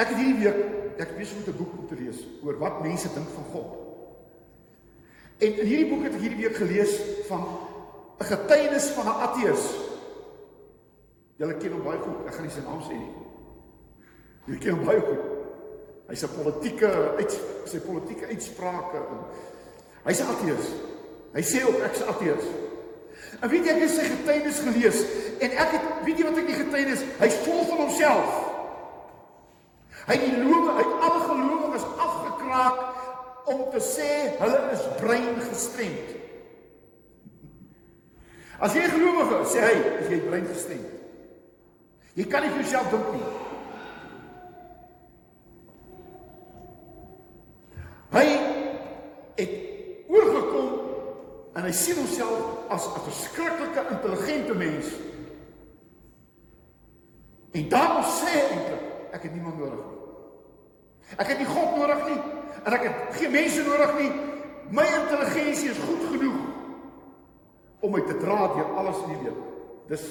Ek 0.02 0.10
het 0.10 0.18
hierdie 0.18 0.42
week 0.42 1.02
ek 1.02 1.16
besig 1.18 1.38
met 1.38 1.48
'n 1.50 1.58
boek 1.58 1.74
om 1.78 1.88
te 1.88 1.96
lees 1.96 2.26
oor 2.44 2.58
wat 2.58 2.82
mense 2.82 3.10
dink 3.14 3.30
van 3.30 3.46
God. 3.54 3.70
En 5.38 5.60
in 5.60 5.66
hierdie 5.66 5.90
boek 5.90 6.04
het 6.04 6.14
ek 6.14 6.22
hierdie 6.22 6.42
week 6.44 6.56
gelees 6.56 6.94
van 7.30 7.42
'n 8.20 8.26
getuienis 8.26 8.88
van 8.98 9.06
'n 9.06 9.22
ateës. 9.28 9.64
Julle 11.38 11.58
ken 11.58 11.72
hom 11.72 11.84
baie 11.84 12.00
goed. 12.00 12.28
Ek 12.28 12.34
gaan 12.34 12.46
nie 12.46 12.54
sy 12.54 12.62
naam 12.62 12.82
sê 12.82 12.94
nie. 12.94 13.14
Julle 14.46 14.60
ken 14.60 14.72
hom 14.72 14.86
baie 14.86 15.02
goed. 15.02 15.24
Hy's 16.08 16.24
'n 16.24 16.36
politieke 16.44 16.90
uit 17.18 17.40
sy 17.66 17.80
politieke 17.80 18.26
uitsprake 18.26 18.98
en 18.98 19.20
hy's 20.04 20.20
'n 20.20 20.32
ateës. 20.34 20.66
Hy 21.34 21.42
sê 21.42 21.66
ook 21.66 21.82
ek's 21.82 22.02
ateës. 22.02 22.46
En 23.42 23.50
weet 23.50 23.66
jy 23.66 23.72
ek 23.72 23.82
het 23.82 23.90
sy 23.90 24.04
getuienis 24.04 24.60
gelees 24.60 25.00
en 25.40 25.52
ek 25.52 25.70
het 25.72 26.06
weet 26.06 26.18
jy 26.18 26.24
wat 26.24 26.38
ek 26.38 26.48
die 26.48 26.64
getuienis, 26.64 27.02
hy's 27.20 27.36
vol 27.36 27.66
van 27.66 27.78
homself. 27.78 28.51
Hy 30.08 30.16
het 30.18 30.24
die 30.26 30.34
gelowe 30.34 30.72
uit 30.80 30.94
alle 31.06 31.20
gelowiges 31.28 31.86
afgekraak 32.06 32.80
om 33.52 33.62
te 33.74 33.82
sê 33.84 34.10
hulle 34.40 34.62
is 34.74 34.88
brein 35.02 35.36
gestremd. 35.50 36.18
As 38.62 38.76
jy 38.78 38.86
gelowige 38.90 39.40
sê 39.50 39.62
hy, 39.66 39.78
is 40.02 40.10
jy 40.14 40.20
brein 40.26 40.46
gestremd. 40.50 40.98
Jy 42.18 42.26
kan 42.30 42.44
nie 42.46 42.52
vir 42.54 42.64
jouself 42.66 42.92
dink 42.92 43.14
nie. 43.16 43.30
Hy 48.12 48.26
het 49.40 49.54
oorgekom 50.12 50.70
en 51.56 51.66
hy 51.68 51.72
sien 51.76 51.98
homself 52.02 52.70
as 52.70 52.88
'n 52.88 53.06
verskriklike 53.08 53.86
intelligente 53.96 54.54
mens. 54.54 54.88
En 57.52 57.70
daarom 57.70 58.04
sê 58.04 58.32
hy 58.32 58.48
eintlik 58.52 58.91
ek 59.12 59.28
het 59.28 59.34
niemand 59.34 59.58
nodig 59.60 59.80
nie. 59.80 60.00
Ek 61.18 61.28
het 61.28 61.38
nie 61.42 61.50
God 61.50 61.76
nodig 61.78 62.04
nie 62.08 62.20
en 62.62 62.76
ek 62.78 62.84
het 62.88 63.16
geen 63.20 63.34
mense 63.34 63.64
nodig 63.68 63.94
nie. 64.00 64.12
My 64.72 64.86
intelligensie 64.88 65.72
is 65.74 65.80
goed 65.84 66.04
genoeg 66.14 66.40
om 67.82 67.96
my 67.96 68.02
te 68.06 68.18
dra 68.22 68.52
deur 68.54 68.76
alles 68.78 69.00
in 69.06 69.16
die 69.16 69.24
lewe. 69.26 69.48
Dis 69.90 70.06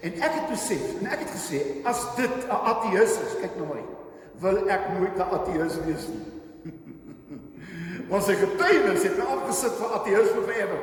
en 0.00 0.20
ek 0.22 0.36
het 0.38 0.46
besef 0.50 0.86
en 1.00 1.10
ek 1.10 1.24
het 1.24 1.32
gesê 1.34 1.60
as 1.84 2.02
dit 2.16 2.36
'n 2.46 2.60
ateïs 2.72 3.14
is, 3.26 3.34
kyk 3.42 3.56
nou 3.58 3.66
maar, 3.68 3.82
wil 4.40 4.68
ek 4.68 4.88
nooit 4.98 5.16
'n 5.18 5.34
ateïs 5.38 5.76
wees 5.86 6.06
nie. 6.08 6.24
Want 8.10 8.24
sy 8.24 8.34
getuienis 8.34 9.02
het 9.02 9.18
my 9.18 9.26
afgesit 9.36 9.76
vir 9.78 9.94
ateïsme 9.98 10.42
forever. 10.42 10.80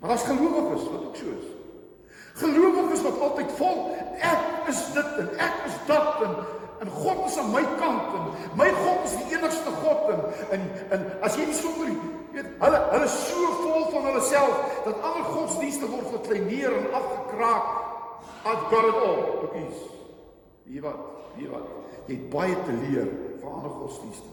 Maar 0.00 0.10
as 0.10 0.24
gelowiges 0.28 0.88
wat 0.92 1.04
ook 1.04 1.16
so 1.16 1.26
is. 1.32 1.53
Gelowiges 2.34 3.04
wat 3.06 3.20
altyd 3.28 3.54
vol 3.60 3.94
ek 4.18 4.68
is 4.72 4.80
dit 4.94 5.16
en 5.22 5.30
ek 5.38 5.64
is 5.68 5.78
dat 5.86 6.22
en 6.26 6.36
en 6.82 6.90
God 6.90 7.20
is 7.28 7.36
aan 7.38 7.52
my 7.54 7.62
kant 7.78 8.16
en 8.18 8.24
my 8.58 8.66
God 8.74 9.06
is 9.06 9.14
die 9.20 9.36
enigste 9.36 9.72
God 9.84 10.10
en 10.14 10.24
en, 10.56 10.66
en 10.96 11.06
as 11.24 11.38
jy 11.38 11.46
nie 11.48 11.56
sonder 11.56 11.94
weet 12.34 12.48
hulle 12.60 12.80
hulle 12.90 13.06
is 13.06 13.16
so 13.28 13.50
vol 13.60 13.86
van 13.92 14.08
hulle 14.10 14.22
self 14.26 14.80
dat 14.84 15.02
alle 15.10 15.24
godsdienste 15.30 15.88
word 15.90 16.10
verkleineer 16.16 16.78
en 16.80 16.92
afgekraak. 17.00 17.68
I've 18.44 18.64
got 18.70 18.84
it 18.84 18.94
all. 18.94 19.22
Okies. 19.46 19.78
Wie 20.64 20.82
wat? 20.82 20.98
Wie 21.36 21.48
wat? 21.48 21.68
Jy 22.06 22.18
het 22.18 22.26
baie 22.32 22.56
te 22.66 22.74
leer 22.82 23.08
van 23.40 23.60
ander 23.60 23.72
godsdienste. 23.78 24.32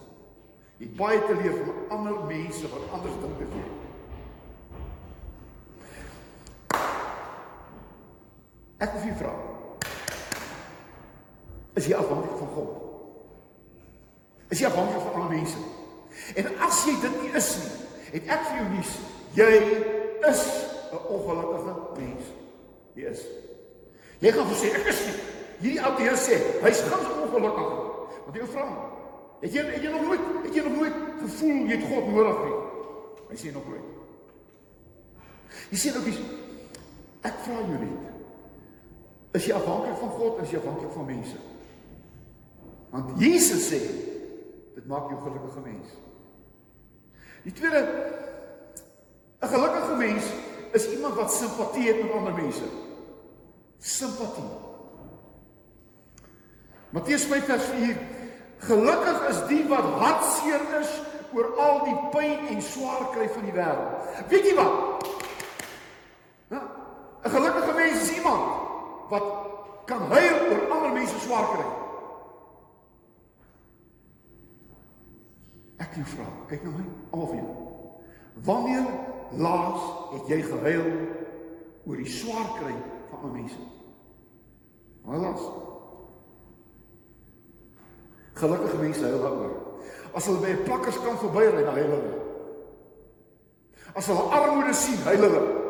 Jy 0.81 0.89
het 0.89 0.98
baie 1.00 1.22
te 1.27 1.38
leer 1.43 1.55
van 1.62 1.98
ander 1.98 2.20
mense 2.27 2.74
wat 2.74 2.98
anders 2.98 3.22
dink 3.24 3.46
as 3.46 3.55
jy. 3.55 3.80
Ek 8.81 8.95
wil 8.95 9.03
vir 9.05 9.17
vra. 9.19 9.31
Is 11.77 11.88
jy 11.88 11.95
afhanklik 11.95 12.39
van 12.39 12.50
God? 12.55 12.71
Is 14.51 14.59
jy 14.59 14.67
afhanklik 14.67 15.05
van 15.05 15.19
ander 15.19 15.38
mense? 15.38 15.61
En 16.35 16.50
as 16.65 16.81
jy 16.88 16.95
dit 17.03 17.19
nie 17.21 17.29
is 17.38 17.51
nie, 17.61 17.69
het 18.15 18.33
ek 18.35 18.47
vir 18.50 18.57
jou 18.57 18.65
nuus. 18.73 18.95
Jy 19.38 19.51
is 20.31 20.41
'n 20.91 21.00
ongelukkige 21.13 21.75
mens. 21.97 22.25
Jy 22.95 23.05
is. 23.13 23.21
Jy 24.19 24.31
gaan 24.31 24.55
sê 24.55 24.73
ek 24.75 24.88
is 24.88 25.05
nie. 25.05 25.17
Hierdie 25.61 25.81
ateës 25.81 26.25
sê 26.27 26.35
hy's 26.65 26.81
gans 26.81 27.07
ongelukkig. 27.23 27.71
Want 28.25 28.35
jy 28.35 28.45
vra, 28.45 28.65
het 29.41 29.53
jy 29.53 29.61
het 29.61 29.83
jy 29.83 29.91
nog 29.91 30.01
nooit 30.01 30.21
het 30.43 30.55
jy 30.55 30.63
nog 30.63 30.75
nooit 30.75 30.97
gevoel 31.21 31.67
jy 31.69 31.77
het 31.77 31.89
God 31.89 32.07
nodig 32.07 32.38
nie? 32.45 32.57
Hy 33.29 33.35
sê 33.35 33.53
nog 33.53 33.67
nooit. 33.69 33.88
Jy 35.69 35.77
sê 35.77 35.97
ook 35.97 36.05
iets 36.05 36.19
ek 37.21 37.35
vra 37.45 37.53
jou 37.53 37.79
net. 37.79 38.11
Is 39.31 39.45
jy 39.47 39.55
afhanklik 39.55 39.97
van 39.97 40.09
God 40.09 40.33
of 40.35 40.41
is 40.43 40.51
jy 40.51 40.59
afhanklik 40.59 40.91
van 40.91 41.05
mense? 41.07 41.38
Want 42.91 43.19
Jesus 43.21 43.69
sê 43.71 43.79
dit 44.75 44.88
maak 44.88 45.07
jou 45.11 45.19
gelukkige 45.23 45.63
mens. 45.63 45.93
Die 47.43 47.53
tweede 47.53 47.81
'n 49.41 49.47
gelukkige 49.47 49.95
mens 49.95 50.23
is 50.71 50.89
iemand 50.91 51.15
wat 51.15 51.33
simpatie 51.33 51.88
het 51.88 52.03
met 52.03 52.11
ander 52.11 52.33
mense. 52.33 52.63
Simpatie. 53.79 54.51
Matteus 56.89 57.23
5 57.23 57.45
vers 57.45 57.63
4. 57.63 57.97
Gelukkig 58.57 59.27
is 59.29 59.47
die 59.47 59.67
wat 59.67 59.83
hartseer 59.83 60.61
is 60.79 60.91
oor 61.33 61.55
al 61.55 61.83
die 61.83 61.97
pyn 62.11 62.47
en 62.47 62.61
swaar 62.61 63.09
kry 63.15 63.29
van 63.29 63.43
die 63.43 63.55
wêreld. 63.55 64.27
Weet 64.27 64.45
jy 64.45 64.55
wat? 64.55 64.75
'n 67.23 67.29
gelukkige 67.29 67.73
mens 67.73 68.01
is 68.01 68.15
iemand 68.17 68.70
wat 69.12 69.27
kan 69.86 70.08
huil 70.08 70.38
oor 70.48 70.62
ander 70.72 70.94
mense 70.96 71.20
swaar 71.20 71.48
kry. 71.51 71.68
Ek 75.84 75.98
wil 75.98 76.08
vra, 76.13 76.27
kyk 76.51 76.63
na 76.63 76.75
my, 76.77 76.86
almal 77.12 77.32
van 77.32 77.41
julle. 77.41 77.58
Wanneer 78.48 78.88
laas 79.41 79.88
het 80.13 80.32
jy 80.32 80.39
gehuil 80.46 80.88
oor 81.84 82.00
die 82.00 82.13
swaar 82.13 82.53
kry 82.60 82.74
van 83.10 83.18
ander 83.20 83.36
mense? 83.41 83.60
Wanneer 85.03 85.25
laas? 85.27 85.48
Gelukkige 88.39 88.80
mense 88.80 89.03
huil 89.03 89.24
daaroor. 89.25 89.58
As 90.15 90.27
hulle 90.27 90.39
by 90.39 90.53
'n 90.56 90.63
plakkerskamp 90.63 91.20
verbyry, 91.20 91.63
dan 91.63 91.75
huil 91.75 91.91
hulle. 91.96 92.13
As 93.96 94.08
hulle 94.08 94.24
armoede 94.32 94.74
sien, 94.74 95.03
huil 95.03 95.27
hulle. 95.27 95.61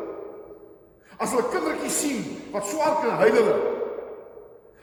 As 1.22 1.30
hulle 1.30 1.48
kindertjies 1.52 1.98
sien 2.02 2.22
wat 2.52 2.66
swaar 2.66 2.98
kry, 3.00 3.14
huil 3.22 3.36
hulle. 3.38 3.56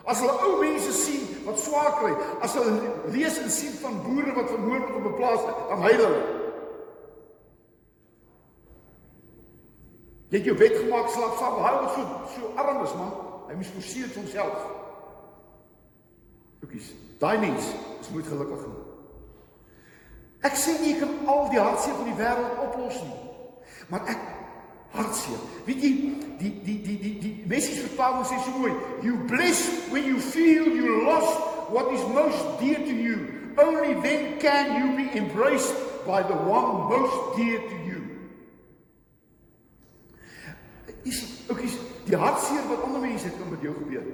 As 0.08 0.22
hulle 0.24 0.36
ou 0.48 0.60
mense 0.62 0.93
sien 0.96 1.25
wat 1.46 1.60
swaar 1.60 1.98
kry, 2.00 2.13
as 2.46 2.55
hulle 2.55 2.93
lees 3.13 3.39
en 3.43 3.51
sien 3.51 3.75
van 3.84 3.98
boere 4.05 4.36
wat 4.38 4.51
vermoor 4.53 4.86
word 4.86 5.00
op 5.01 5.10
'n 5.12 5.17
plaas, 5.19 5.41
dan 5.69 5.84
huil 5.88 6.03
hulle. 6.05 6.22
Jy 10.29 10.38
het 10.38 10.46
jou 10.46 10.58
bed 10.58 10.75
gemaak, 10.77 11.10
slaap 11.10 11.38
saam, 11.38 11.62
hou 11.65 11.75
wat 11.84 11.93
so 11.93 12.01
so 12.36 12.53
arm 12.55 12.84
is 12.84 12.93
man. 12.93 13.13
Hy 13.50 13.55
moet 13.55 13.65
forceer 13.65 14.08
vir 14.08 14.22
homself. 14.22 14.60
Oukies, 16.63 16.93
daai 17.19 17.38
mens 17.39 17.65
is 18.01 18.10
moet 18.13 18.27
gelukkig 18.27 18.65
wees. 18.65 18.86
Ek 20.41 20.55
sê 20.55 20.75
nie 20.79 20.93
ek 20.93 21.01
kan 21.01 21.15
al 21.27 21.50
die 21.50 21.60
hartseer 21.60 21.96
van 21.96 22.05
die 22.08 22.19
wêreld 22.19 22.60
oplos 22.63 23.01
nie. 23.03 23.17
Maar 23.89 24.05
ek 24.13 24.38
hartseer. 24.93 25.41
Weet 25.65 25.84
jy, 25.84 25.91
die 26.39 26.53
die 26.63 26.77
die 26.86 26.98
die 27.00 27.15
die 27.22 27.34
messies 27.50 27.81
vertaling 27.84 28.25
sê 28.27 28.39
so 28.46 28.53
mooi, 28.58 28.74
you 29.05 29.17
bless 29.29 29.65
when 29.93 30.08
you 30.08 30.19
feel 30.19 30.67
you 30.67 31.03
lost 31.05 31.36
what 31.69 31.91
is 31.93 32.01
most 32.13 32.60
dear 32.62 32.79
to 32.79 32.96
you. 32.96 33.53
Only 33.60 33.93
then 34.01 34.39
can 34.39 34.75
you 34.79 34.96
be 34.98 35.17
embraced 35.17 35.75
by 36.05 36.24
the 36.24 36.34
one 36.34 36.89
most 36.89 37.38
dear 37.38 37.60
to 37.60 37.75
you. 37.86 38.01
Is 41.03 41.22
ook 41.50 41.60
is 41.60 41.77
die 42.08 42.17
hartseer 42.17 42.65
wat 42.69 42.84
ander 42.88 43.03
mense 43.03 43.29
kan 43.38 43.50
met 43.51 43.62
jou 43.62 43.75
gebeur. 43.77 44.08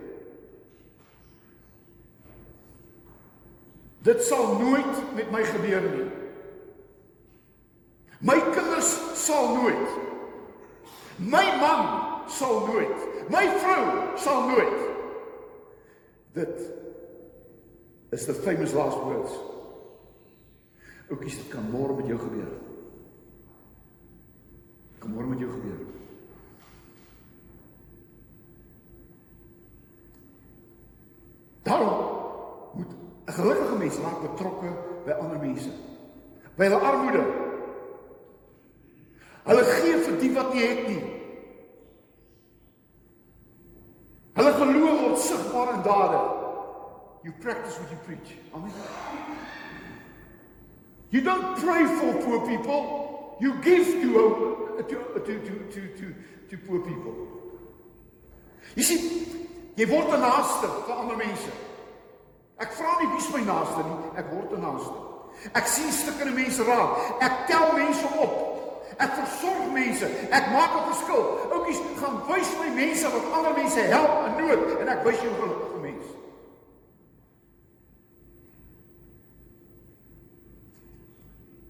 Dit 4.06 4.22
sal 4.24 4.60
nooit 4.60 5.16
met 5.18 5.32
my 5.34 5.42
gebeur 5.44 5.88
nie. 5.90 6.10
My 8.26 8.38
kinders 8.54 8.92
sal 9.18 9.56
nooit. 9.56 10.15
My 11.18 11.46
man 11.60 11.82
sal 12.28 12.68
nooit. 12.68 13.30
My 13.30 13.48
vrou 13.60 14.18
sal 14.18 14.48
nooit. 14.48 14.80
Dit 16.34 16.62
is 18.12 18.26
the 18.26 18.34
famous 18.34 18.74
last 18.74 18.98
words. 18.98 19.32
Oukies, 21.10 21.38
dit 21.38 21.48
kan 21.54 21.64
môre 21.72 21.96
met 21.96 22.10
jou 22.10 22.18
gebeur. 22.20 22.52
Kan 25.00 25.14
môre 25.14 25.30
met 25.30 25.40
jou 25.40 25.52
gebeur. 25.54 25.84
Daarom 31.66 31.94
moet 32.74 32.92
'n 33.26 33.32
gelukkige 33.32 33.78
mens 33.78 33.98
raak 33.98 34.22
betrokke 34.22 34.70
by 35.06 35.12
ander 35.12 35.40
mense. 35.40 35.70
By 36.56 36.64
hulle 36.64 36.80
armoede. 36.80 37.45
Hulle 39.46 39.64
gee 39.64 39.98
vir 40.02 40.18
die 40.20 40.32
wat 40.34 40.54
nie 40.54 40.64
het 40.66 40.88
nie. 40.90 41.04
Hulle 44.36 44.54
geloof 44.54 45.02
word 45.02 45.20
sigbaar 45.22 45.74
in 45.76 45.84
dade. 45.86 46.22
You 47.24 47.34
practice 47.42 47.78
what 47.80 47.90
you 47.92 47.98
preach. 48.06 48.38
Amen. 48.54 48.72
You 51.10 51.22
don't 51.22 51.58
pray 51.58 51.86
for 51.86 52.14
poor 52.24 52.46
people. 52.48 53.38
You 53.40 53.54
give 53.62 53.86
to 53.86 54.76
to 54.78 54.84
to 54.84 55.22
to 55.24 55.54
to 55.72 55.82
to, 55.98 56.16
to 56.50 56.58
poor 56.68 56.80
people. 56.80 57.16
Jy 58.76 58.84
sien, 58.84 59.04
jy 59.78 59.88
word 59.88 60.12
'n 60.12 60.20
naaste 60.20 60.68
vir 60.88 60.96
ander 60.96 61.18
mense. 61.18 61.52
Ek 62.60 62.74
vra 62.76 62.98
nie 63.00 63.10
wie's 63.14 63.30
my 63.32 63.44
naaste 63.48 63.84
nie, 63.88 64.00
ek 64.20 64.32
word 64.32 64.52
'n 64.52 64.62
naaste. 64.62 65.00
Ek 65.54 65.68
sien 65.68 65.92
stukkende 65.92 66.34
mense 66.34 66.64
raak. 66.64 67.22
Ek 67.22 67.48
tel 67.48 67.74
mense 67.74 68.08
op. 68.20 68.45
Ek 68.98 69.12
versorg 69.20 69.72
mense. 69.74 70.08
Ek 70.32 70.52
maak 70.52 70.76
'n 70.76 70.86
verskil. 70.92 71.24
Oukies, 71.52 71.80
gaan 72.00 72.22
wys 72.28 72.50
my 72.60 72.70
mense 72.76 73.12
wat 73.12 73.34
ander 73.34 73.54
mense 73.54 73.80
help 73.80 74.14
in 74.28 74.46
nood 74.46 74.80
en 74.80 74.88
ek 74.88 75.04
wys 75.04 75.20
jou 75.22 75.34
gelukkige 75.40 75.80
mens. 75.82 76.06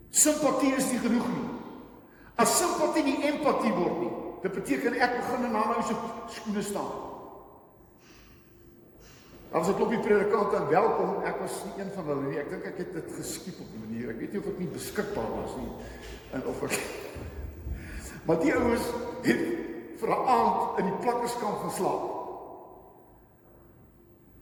Simpatie 0.09 0.75
is 0.75 0.91
nie 0.91 0.99
genoeg 0.99 1.27
nie. 1.27 1.49
As 2.35 2.57
simpatie 2.57 3.03
nie 3.03 3.23
empatie 3.23 3.73
word 3.73 3.99
nie, 3.99 4.13
dit 4.41 4.53
beteken 4.53 4.93
ek 4.99 5.17
begin 5.17 5.45
in 5.45 5.55
ander 5.55 5.83
se 5.83 5.95
skoene 6.27 6.61
staan. 6.61 7.14
As 9.51 9.69
ek 9.69 9.79
op 9.79 9.89
die 9.89 10.01
predikant 10.01 10.53
en 10.57 10.67
welkom, 10.67 11.21
ek 11.23 11.37
was 11.39 11.61
nie 11.67 11.83
een 11.83 11.91
van 11.95 12.07
hulle 12.09 12.29
nie. 12.29 12.39
Ek 12.41 12.49
dink 12.49 12.65
ek 12.65 12.79
het 12.81 12.93
dit 12.93 13.11
geskiep 13.17 13.59
op 13.59 13.69
'n 13.73 13.83
manier. 13.85 14.09
Ek 14.09 14.19
weet 14.19 14.33
nie 14.33 14.39
of 14.39 14.47
ek 14.47 14.59
nie 14.59 14.67
beskikbaar 14.67 15.31
was 15.41 15.55
nie 15.57 15.71
en 16.31 16.45
of 16.45 16.63
ek 16.63 16.79
Maar 18.25 18.39
die 18.39 18.55
ouens 18.55 18.81
het 19.21 19.41
vir 19.99 20.09
'n 20.09 20.27
aand 20.27 20.79
in 20.79 20.85
die 20.85 20.99
plakkerskamp 21.01 21.57
geslaap. 21.69 22.03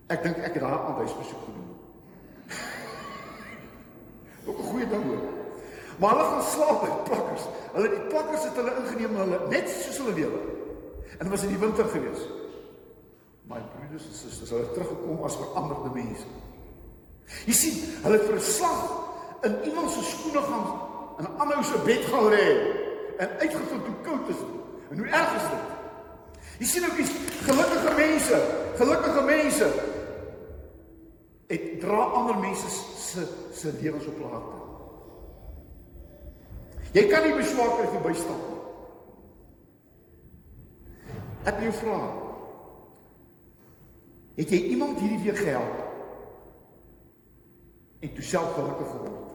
Ek 0.07 0.23
dink 0.23 0.37
ek 0.37 0.53
het 0.53 0.61
daar 0.61 0.85
aan 0.85 0.95
huisbesoek 0.95 1.43
gedoen. 1.45 1.75
Ook 4.47 4.59
'n 4.59 4.63
goeie 4.63 4.87
ding 4.87 5.03
hoor. 5.03 5.27
Maar 5.99 6.09
hulle 6.09 6.23
gaan 6.23 6.43
slaap 6.43 6.81
by 6.81 7.09
plakkers. 7.09 7.43
Hulle 7.73 7.89
die 7.89 8.07
plakkers 8.07 8.43
het 8.43 8.55
hulle 8.55 8.75
ingeneem 8.75 9.15
hulle 9.15 9.39
net 9.49 9.69
soos 9.69 9.97
hulle 9.97 10.13
lewe. 10.13 10.39
En 11.17 11.19
dit 11.19 11.29
was 11.29 11.43
in 11.43 11.49
die 11.49 11.57
winter 11.57 11.85
geweest 11.85 12.42
my 13.49 13.59
broeders 13.75 14.05
en 14.07 14.15
susters, 14.15 14.49
hulle 14.49 14.65
het 14.67 14.73
teruggekom 14.73 15.23
as 15.27 15.35
veranderde 15.35 15.91
mense. 15.93 16.27
Jy 17.47 17.55
sien, 17.57 17.79
hulle 18.03 18.19
het 18.19 18.31
verslag 18.31 18.81
in 19.43 19.57
iemand 19.69 19.91
se 19.91 20.03
skoene 20.07 20.41
gaan 20.47 20.67
in 21.19 21.25
'n 21.25 21.39
ander 21.39 21.63
se 21.63 21.77
bed 21.85 22.05
gaan 22.05 22.29
lê 22.29 22.47
en 23.17 23.29
uitgevind 23.39 23.85
hoe 23.87 24.01
koud 24.01 24.27
dit 24.27 24.35
is 24.35 24.41
en 24.89 24.97
hoe 24.97 25.07
erg 25.07 25.35
is 25.35 25.49
dit. 25.49 25.65
Jy 26.59 26.65
sien 26.65 26.85
ook 26.85 26.95
die 26.95 27.05
gelukkige 27.47 27.93
mense, 27.95 28.37
gelukkige 28.75 29.21
mense 29.21 29.67
het 31.47 31.79
dra 31.79 32.03
ander 32.17 32.37
mense 32.37 32.69
se 32.97 33.27
se 33.53 33.73
lewens 33.81 34.05
op 34.05 34.21
harte. 34.31 34.61
Jy 36.93 37.07
kan 37.09 37.23
nie 37.23 37.35
beswaar 37.37 37.73
kry 37.77 37.87
vir 37.89 38.01
bystand 38.01 38.43
nie. 38.47 38.59
Ek 41.43 41.57
wil 41.57 41.63
jou 41.67 41.73
vra, 41.81 42.22
Het 44.35 44.49
jy 44.49 44.59
iemand 44.73 44.99
hierdie 44.99 45.21
week 45.21 45.37
gehelp? 45.37 45.81
En 47.99 48.13
toe 48.13 48.23
self 48.23 48.53
gelukkig 48.53 48.89
geword. 48.89 49.29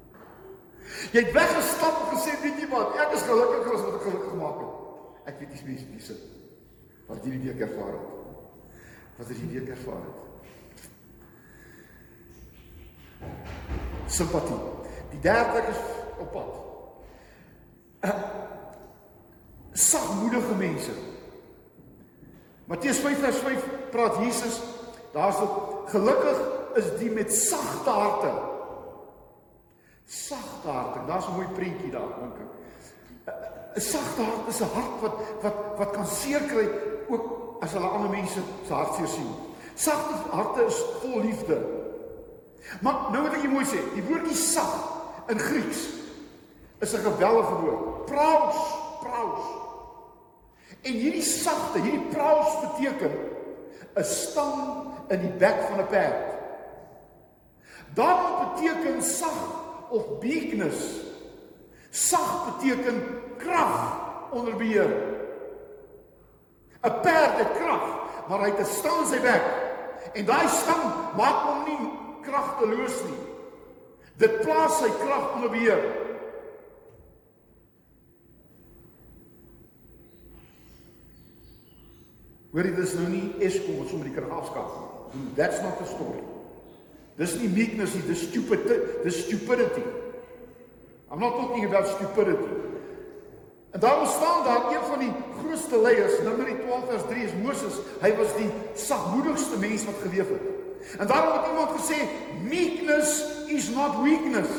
jy 1.14 1.24
het 1.24 1.32
weggestap 1.36 2.00
en 2.00 2.14
gesê, 2.16 2.34
weet 2.42 2.62
jy 2.62 2.68
wat, 2.72 2.96
ek 3.04 3.16
is 3.18 3.26
gelukkiger 3.28 3.76
as 3.76 3.84
wat 3.84 3.98
ek 3.98 4.06
gelukkig 4.08 4.32
gemaak 4.32 4.62
het. 4.62 4.72
Ek 5.30 5.42
weet 5.42 5.52
nie 5.54 5.66
wie 5.68 5.78
wie 5.92 6.04
sit 6.04 6.22
wat 7.10 7.24
hierdie 7.26 7.50
week 7.50 7.62
ervaar 7.66 7.94
het. 7.96 8.08
Wat 9.18 9.28
het 9.28 9.36
hierdie 9.36 9.60
week 9.60 9.72
ervaar 9.74 10.02
het? 10.06 10.18
Simpatie. 14.06 14.60
Die 15.10 15.20
derde 15.20 15.64
is 15.70 15.80
op 16.22 16.30
pad. 16.32 16.52
Uh, 18.06 18.14
sagmoedige 19.90 20.54
mense. 20.58 20.94
Matteus 22.70 23.02
5 23.02 23.18
vers 23.18 23.36
5 23.36 23.79
praat 23.90 24.16
Jesus, 24.22 24.60
daar's 25.12 25.38
dit 25.38 25.50
gelukkig 25.94 26.38
is 26.78 26.88
die 26.98 27.10
met 27.10 27.32
sagte 27.34 27.90
harte. 27.90 28.30
Sagte 30.06 30.68
harte, 30.68 31.04
daar's 31.06 31.26
'n 31.26 31.34
mooi 31.34 31.46
prentjie 31.54 31.90
daar 31.90 32.10
dink 32.20 32.38
ek. 32.44 32.50
'n 33.76 33.80
Sagte 33.80 34.22
hart 34.22 34.48
is 34.48 34.60
'n 34.60 34.72
hart 34.74 35.00
wat 35.00 35.14
wat 35.42 35.54
wat 35.78 35.90
kan 35.90 36.06
seer 36.06 36.40
kry 36.40 36.68
ook 37.08 37.62
as 37.62 37.72
hulle 37.72 37.86
ander 37.86 38.10
mense 38.10 38.40
se 38.66 38.72
hartseer 38.72 39.06
sien. 39.06 39.34
Sagte 39.74 40.14
harte 40.30 40.64
is 40.64 40.82
vol 41.02 41.20
liefde. 41.20 41.58
Maar 42.80 43.10
nou 43.10 43.22
wat 43.22 43.34
ek 43.34 43.50
mooi 43.50 43.64
sê, 43.64 43.80
die 43.94 44.02
woordjie 44.02 44.36
sag 44.36 44.74
in 45.28 45.38
Grieks 45.38 45.88
is 46.80 46.92
'n 46.94 47.02
geweldige 47.02 47.54
woord. 47.54 48.06
Praus, 48.06 48.56
praus. 49.00 49.44
En 50.82 50.92
hierdie 50.92 51.22
sagte, 51.22 51.80
hierdie 51.80 52.08
praus 52.08 52.60
beteken 52.60 53.10
'n 53.96 54.04
stang 54.04 54.86
in 55.08 55.20
die 55.20 55.36
bek 55.38 55.56
van 55.68 55.80
'n 55.80 55.86
perd. 55.86 56.28
Daarom 57.94 58.54
beteken 58.54 59.02
sag 59.02 59.38
of 59.90 60.02
meekness. 60.22 61.00
Sag 61.90 62.44
beteken 62.44 63.02
krag 63.36 63.98
onder 64.30 64.56
beheer. 64.56 64.90
'n 66.82 67.00
Perd 67.02 67.38
het 67.38 67.52
krag, 67.58 67.84
maar 68.28 68.38
hy 68.38 68.50
het 68.50 68.60
'n 68.60 68.64
stang 68.78 69.00
in 69.00 69.06
sy 69.06 69.20
bek. 69.20 69.44
En 70.14 70.24
daai 70.24 70.48
stang 70.48 71.14
maak 71.16 71.42
hom 71.46 71.64
nie 71.64 71.90
kragteloos 72.22 73.02
nie. 73.04 73.20
Dit 74.16 74.40
plaas 74.40 74.78
sy 74.78 74.90
krag 75.04 75.34
onder 75.34 75.50
beheer. 75.50 76.09
Hoorie, 82.50 82.74
dis 82.74 82.96
nou 82.98 83.06
nie 83.10 83.26
Eskom 83.46 83.78
wat 83.78 83.90
sommer 83.92 84.08
die 84.10 84.16
krag 84.16 84.32
afskaaf 84.34 84.78
nie. 85.14 85.28
That's 85.36 85.60
not 85.62 85.78
the 85.78 85.86
story. 85.90 86.22
Dis 87.18 87.36
nie 87.38 87.50
meekness 87.52 87.94
nie, 87.94 88.02
dis 88.08 88.24
stupidity, 88.26 88.78
dis 89.04 89.24
stupidity. 89.26 89.84
I'm 91.10 91.20
not 91.20 91.36
talking 91.36 91.66
about 91.66 91.86
stupidity. 91.90 92.58
En 93.70 93.80
daar 93.80 94.06
staan 94.06 94.44
daar 94.44 94.72
een 94.72 94.84
van 94.86 94.98
die 94.98 95.12
grootste 95.38 95.80
leiers, 95.80 96.18
Numeri 96.22 96.56
12 96.66 96.88
vers 96.88 97.02
3 97.08 97.24
is 97.24 97.34
Moses. 97.42 97.78
Hy 98.02 98.10
was 98.16 98.34
die 98.36 98.48
sagmoedigste 98.74 99.58
mens 99.58 99.84
wat 99.84 100.02
geleef 100.02 100.28
het. 100.28 100.42
En 100.98 101.06
daarom 101.06 101.38
het 101.38 101.50
iemand 101.50 101.70
gesê, 101.78 101.98
meekness 102.48 103.24
is 103.46 103.68
not 103.70 104.02
weakness. 104.02 104.50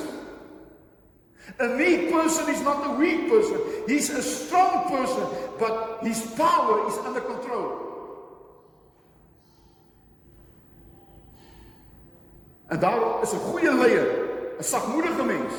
A 1.60 1.68
meek 1.68 2.12
person 2.12 2.50
is 2.50 2.62
not 2.62 2.86
a 2.86 2.92
weak 2.98 3.30
person. 3.30 3.60
He's 3.88 4.10
a 4.10 4.22
strong 4.22 4.90
person, 4.90 5.28
but 5.60 6.00
his 6.02 6.22
power 6.38 6.88
is 6.88 6.98
under 7.06 7.22
control. 7.22 7.90
En 12.68 12.80
daar 12.80 13.22
is 13.22 13.34
'n 13.34 13.38
goeie 13.38 13.74
leier, 13.74 14.08
'n 14.60 14.64
sagmoedige 14.64 15.24
mens, 15.24 15.54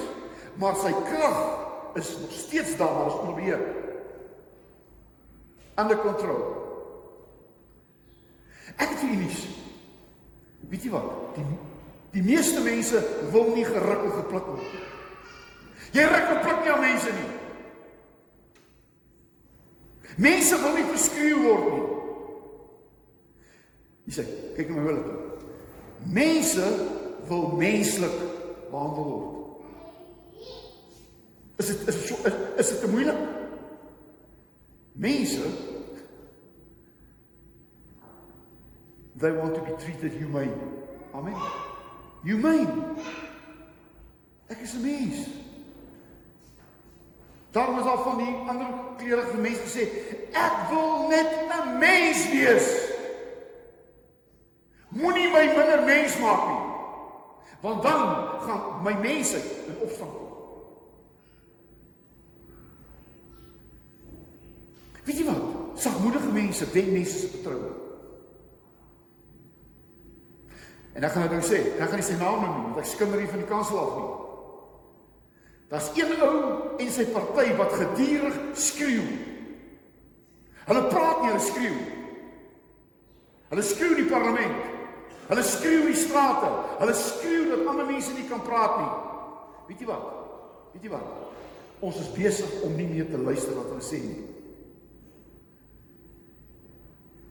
maar 0.54 0.76
sy 0.76 0.92
krag 1.04 1.58
is 1.94 2.16
nog 2.20 2.32
steeds 2.32 2.76
daar, 2.76 2.92
maar 2.92 3.06
is 3.06 3.18
onder 3.18 3.34
beheer. 3.34 3.60
Under 5.76 5.98
control. 5.98 6.62
Ek 8.76 8.88
het 8.88 8.98
vir 8.98 9.08
nuus. 9.08 9.46
Weet 10.68 10.82
jy 10.82 10.90
wat? 10.90 11.34
Die 11.34 11.44
die 12.12 12.22
meeste 12.22 12.60
mense 12.60 13.00
wil 13.32 13.54
nie 13.54 13.64
geruk 13.64 14.02
of 14.04 14.14
gepluk 14.14 14.46
word 14.46 14.60
nie. 14.60 14.80
Jy 15.92 16.04
ruk 16.08 16.30
en 16.32 16.40
pluk 16.40 16.62
nie 16.64 16.72
aan 16.72 16.80
mense 16.80 17.12
nie. 17.12 17.30
Mense 20.16 20.60
wil 20.60 20.76
nie 20.76 20.86
beskryf 20.88 21.42
word 21.42 21.66
nie. 21.68 21.88
Jy 24.06 24.14
sê, 24.16 24.24
kyk 24.56 24.72
na 24.72 24.78
my 24.78 24.86
wille 24.86 25.02
toe. 25.04 25.50
Mense 26.12 26.70
wil 27.28 27.44
menslik 27.60 28.16
behandel 28.72 29.10
word. 29.10 29.28
Is 31.62 31.68
dit 31.70 31.84
is 31.92 32.00
so 32.08 32.16
is, 32.26 32.38
is 32.58 32.72
dit 32.72 32.80
te 32.82 32.90
moeilik? 32.90 33.20
Mense 34.92 35.52
they 39.22 39.30
want 39.30 39.54
to 39.54 39.60
be 39.60 39.76
treated 39.84 40.12
humane. 40.18 40.56
Amen. 41.14 41.36
Humane. 42.24 42.96
Ek 44.50 44.58
is 44.64 44.74
'n 44.74 44.82
mens. 44.82 45.41
Daarom 47.52 47.78
is 47.78 47.84
al 47.84 48.02
van 48.02 48.16
die 48.16 48.34
ander 48.48 48.66
kleurige 48.96 49.36
mense 49.36 49.60
gesê, 49.60 49.84
ek 50.32 50.68
wil 50.70 51.08
net 51.08 51.28
'n 51.52 51.78
mens 51.78 52.28
wees. 52.30 52.68
Moenie 54.88 55.28
my 55.32 55.46
minder 55.46 55.82
mens 55.84 56.18
maak 56.18 56.48
nie. 56.48 56.64
Want 57.60 57.82
dan 57.82 58.00
gaan 58.40 58.82
my 58.82 58.92
mense 58.92 59.36
in 59.66 59.76
opstand 59.80 60.10
kom. 60.10 60.32
Weet 65.04 65.18
jy 65.18 65.24
wat? 65.24 65.42
Sagmoedige 65.74 66.32
mense 66.32 66.70
wen 66.70 66.92
mense 66.92 67.18
se 67.18 67.28
vertroue. 67.28 67.70
En 70.92 71.02
ek 71.02 71.12
gaan 71.12 71.30
nou 71.30 71.42
sê, 71.42 71.62
ek 71.78 71.88
gaan 71.88 71.98
nie 71.98 72.06
sy 72.06 72.18
naam 72.20 72.40
noem 72.40 72.54
nie, 72.54 72.64
want 72.64 72.76
ek 72.76 72.84
skinder 72.84 73.20
nie 73.20 73.28
van 73.28 73.38
die 73.38 73.48
kansel 73.48 73.78
af 73.78 73.96
nie. 73.96 74.21
Daar's 75.72 75.88
een 75.96 76.10
ou 76.20 76.76
en 76.76 76.90
sy 76.92 77.06
party 77.08 77.54
wat 77.56 77.72
gedurig 77.72 78.34
skreeu. 78.60 79.06
Hulle 80.66 80.82
praat 80.90 81.22
nie, 81.22 81.30
hulle 81.30 81.40
skreeu. 81.40 81.78
Hulle 83.48 83.64
skreeu 83.64 83.94
in 83.94 84.02
die 84.02 84.10
parlement. 84.10 84.58
Hulle 85.30 85.44
skreeu 85.48 85.86
in 85.86 85.94
die 85.94 86.02
strate. 86.02 86.50
Hulle 86.82 86.96
skreeu 86.98 87.46
dat 87.54 87.64
ander 87.72 87.88
mense 87.88 88.12
nie 88.12 88.26
kan 88.28 88.44
praat 88.44 88.76
nie. 88.82 88.90
Weet 89.70 89.80
jy 89.80 89.88
wat? 89.88 90.04
Weet 90.74 90.84
jy 90.84 90.92
wat? 90.92 91.40
Ons 91.80 92.02
is 92.04 92.12
besig 92.18 92.52
om 92.68 92.76
nie 92.76 92.90
meer 92.92 93.08
te 93.08 93.24
luister 93.24 93.56
wat 93.56 93.72
hulle 93.72 93.88
sê 93.88 94.02
nie. 94.04 94.20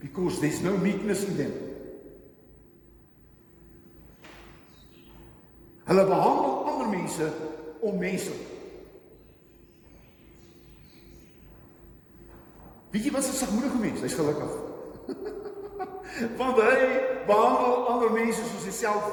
Because 0.02 0.42
there's 0.42 0.66
no 0.66 0.74
meekness 0.82 1.28
in 1.30 1.38
them. 1.38 1.54
Hulle 5.94 6.10
behandel 6.10 6.70
ander 6.74 6.94
mense 6.98 7.34
onmenslik. 7.82 8.48
Weet 12.92 13.04
jy 13.04 13.12
wat 13.12 13.24
'n 13.24 13.40
sagmoedige 13.40 13.78
mens? 13.78 14.02
Hy's 14.02 14.14
gelukkig. 14.14 14.54
Want 16.40 16.58
hy 16.60 16.78
behandel 17.28 17.88
ander 17.88 18.12
mense 18.12 18.42
soos 18.44 18.66
hy 18.68 18.72
self 18.72 19.06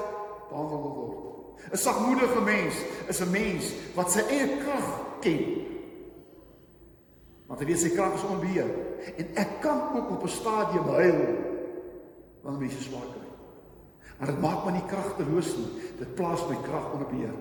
behandel 0.50 0.82
wil 0.82 0.94
word. 0.98 1.28
'n 1.72 1.76
Sagmoedige 1.76 2.40
mens 2.40 2.74
is 3.08 3.20
'n 3.20 3.30
mens 3.30 3.72
wat 3.94 4.12
sy 4.12 4.22
eie 4.30 4.58
krag 4.62 4.88
ken. 5.20 5.44
Want 7.46 7.60
hy 7.60 7.66
weet 7.66 7.80
sy 7.80 7.90
krag 7.94 8.14
is 8.14 8.24
onbeheer 8.24 8.70
en 9.16 9.26
ek 9.34 9.60
kan 9.60 9.96
ook 9.96 10.10
op 10.10 10.22
'n 10.22 10.28
stadium 10.28 10.88
huil 10.98 11.22
wanneer 12.42 12.60
mense 12.60 12.82
swaar 12.82 13.08
kry. 13.14 13.28
Maar 14.18 14.26
dit 14.26 14.40
maak 14.40 14.64
my 14.64 14.72
nie 14.72 14.86
kragteloos 14.86 15.56
nie. 15.56 15.70
Dit 15.98 16.14
plaas 16.14 16.48
my 16.48 16.56
krag 16.62 16.92
onder 16.92 17.06
beheer. 17.06 17.34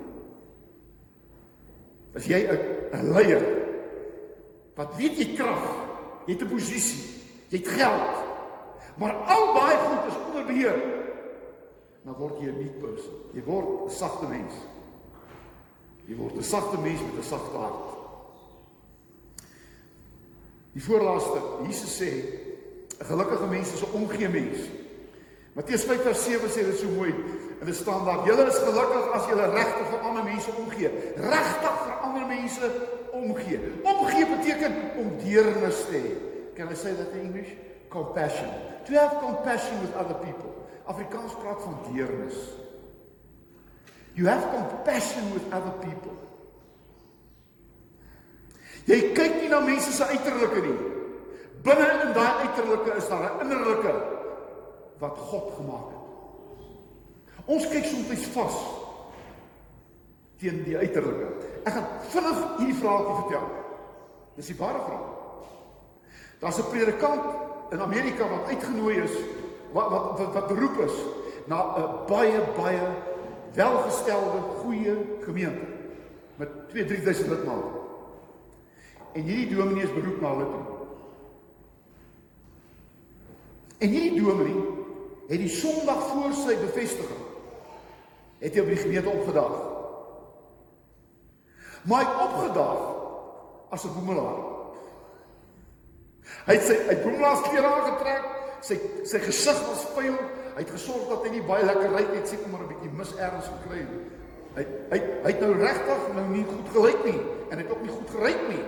As 2.15 2.26
jy 2.26 2.48
'n 2.93 3.12
leier 3.13 3.43
wat 4.76 4.96
weet 4.96 5.17
jy 5.17 5.36
krag, 5.36 5.63
jy 6.28 6.34
het 6.34 6.41
'n 6.41 6.50
posisie, 6.50 7.24
jy 7.50 7.58
het 7.58 7.67
geld. 7.67 8.15
Maar 8.98 9.13
al 9.13 9.54
daai 9.54 9.78
goed 9.78 10.08
is 10.08 10.17
onder 10.28 10.46
beheer. 10.46 10.78
Dan 12.04 12.13
word 12.13 12.39
jy 12.39 12.48
'n 12.48 12.58
meek 12.58 12.80
person. 12.80 13.13
Jy 13.34 13.43
word 13.43 13.86
'n 13.86 13.89
sagte 13.89 14.28
mens. 14.28 14.54
Jy 16.06 16.15
word 16.15 16.38
'n 16.38 16.43
sagte 16.43 16.78
mens 16.78 17.02
met 17.02 17.20
'n 17.20 17.24
sagte 17.24 17.58
hart. 17.58 17.98
Die 20.72 20.84
voorlaaste, 20.84 21.41
Jesus 21.65 22.02
sê 22.02 22.10
'n 23.00 23.06
gelukkige 23.06 23.48
mens 23.48 23.74
is 23.74 23.82
'n 23.82 23.93
omgee 23.93 24.30
mens. 24.30 24.58
Matteus 25.54 25.84
5:7 25.86 26.50
sê 26.50 26.63
dit 26.65 26.78
so 26.78 26.88
mooi. 26.88 27.13
En 27.60 27.65
dit 27.65 27.76
staan 27.76 28.06
daar: 28.06 28.26
"Julle 28.26 28.46
is 28.46 28.58
gelukkig 28.58 29.12
as 29.12 29.26
julle 29.28 29.50
regtig 29.50 29.88
vir 29.89 30.00
ander 30.00 30.24
mense 30.24 30.52
omgee. 30.58 30.89
Regtig 31.15 31.76
vir 31.86 31.93
ander 32.02 32.26
mense 32.28 32.72
omgee. 33.12 33.60
Omgee 33.84 34.26
beteken 34.36 34.74
om 34.98 35.17
deernis 35.24 35.86
te 35.86 35.98
hê. 35.98 36.12
Can 36.56 36.72
I 36.72 36.76
say 36.76 36.93
that 36.93 37.13
in 37.13 37.20
English? 37.20 37.50
Compassion. 37.89 38.50
To 38.86 38.93
have 38.93 39.20
compassion 39.20 39.82
with 39.82 39.93
other 39.96 40.15
people. 40.15 40.54
Afrikaans 40.86 41.34
praat 41.41 41.62
van 41.62 41.78
deernis. 41.91 42.36
You 44.13 44.28
have 44.28 44.48
compassion 44.50 45.34
with 45.34 45.43
other 45.54 45.74
people. 45.80 46.15
Jy 48.88 49.12
kyk 49.13 49.41
nie 49.41 49.50
na 49.52 49.60
mense 49.60 49.91
se 49.91 50.06
uiterlike 50.08 50.62
nie. 50.63 50.78
Binne 51.65 51.88
in 52.06 52.13
daai 52.15 52.48
uiterlike 52.48 52.96
is 52.98 53.10
daar 53.12 53.28
'n 53.28 53.39
innerlike 53.43 53.93
wat 55.00 55.17
God 55.17 55.52
gemaak 55.58 55.88
het. 55.91 55.97
Ons 57.48 57.68
kyk 57.72 57.86
soms 57.88 58.26
vas 58.36 58.58
teen 60.38 60.60
die 60.68 60.78
uiterlike. 60.78 61.28
Ek 61.66 61.74
gaan 61.74 61.88
vinnig 62.12 62.42
hierdie 62.60 62.78
vraagtjie 62.78 63.16
vertel. 63.22 63.46
Dis 64.38 64.50
die 64.52 64.58
ware 64.60 64.82
vraag. 64.86 65.06
Daar's 66.42 66.60
'n 66.60 66.70
predikant 66.70 67.26
in 67.72 67.82
Amerika 67.82 68.28
wat 68.30 68.48
uitgenooi 68.48 68.96
is 69.04 69.16
wat 69.72 69.90
wat 69.90 70.20
wat, 70.20 70.34
wat 70.34 70.48
beroep 70.48 70.78
is 70.86 70.94
na 71.48 71.58
'n 71.78 72.06
baie 72.08 72.40
baie 72.56 72.86
welgestelde 73.54 74.40
goeie 74.62 74.96
gemeente 75.22 75.66
met 76.36 76.50
2 76.70 76.86
3000 76.86 77.28
lidmate. 77.28 77.80
En 79.14 79.22
hierdie 79.22 79.56
dominee 79.56 79.84
is 79.84 79.94
beroep 79.94 80.22
na 80.22 80.30
hulle 80.30 80.46
toe. 80.46 80.66
En 83.78 83.90
hierdie 83.90 84.22
dominee 84.22 84.62
het 85.28 85.40
die 85.40 85.50
Sondag 85.50 86.08
voor 86.08 86.34
sy 86.34 86.56
bevestiging 86.60 87.27
het 88.39 88.54
hy 88.54 88.62
op 88.62 88.67
die 88.67 88.84
gemeente 88.84 89.10
opgedaag. 89.10 89.58
Maar 91.88 92.06
hy 92.06 92.23
opgedaag 92.28 92.82
as 93.69 93.84
'n 93.84 93.93
boemelaar. 93.93 94.39
Hy 96.45 96.54
het 96.54 96.63
sy 96.63 96.76
hy 96.88 96.97
boemelaar 97.04 97.41
klere 97.41 97.67
aangetrek, 97.67 98.38
Sy 98.62 98.78
sy 99.06 99.19
gesig 99.21 99.60
was 99.67 99.86
vuil. 99.93 100.15
Hy 100.56 100.63
het 100.63 100.71
gesorg 100.73 101.10
dat 101.12 101.26
hy 101.28 101.36
nie 101.36 101.45
baie 101.45 101.65
lekker 101.67 101.91
ry 101.93 102.04
het, 102.15 102.28
seker 102.28 102.50
maar 102.50 102.63
'n 102.65 102.71
bietjie 102.73 102.91
mis 102.91 103.13
ergens 103.15 103.50
gekry 103.54 103.80
het. 103.86 103.93
Hy 104.58 104.63
hy 104.91 105.00
hy 105.23 105.32
het 105.32 105.41
nou 105.41 105.54
regtig 105.54 106.08
nou 106.15 106.26
nie 106.32 106.45
goed 106.45 106.69
gelyk 106.73 107.04
nie 107.06 107.21
en 107.52 107.58
het 107.58 107.71
ook 107.71 107.82
nie 107.82 107.93
goed 107.93 108.10
gery 108.10 108.34
nie. 108.50 108.63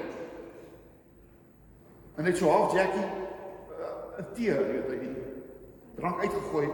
En 2.17 2.23
net 2.23 2.37
so 2.37 2.49
half 2.49 2.73
Jackie 2.73 3.01
uh, 3.01 4.19
'n 4.19 4.27
tee, 4.35 4.53
weet 4.53 5.01
jy, 5.01 5.15
drank 5.95 6.21
uitgegooi 6.21 6.69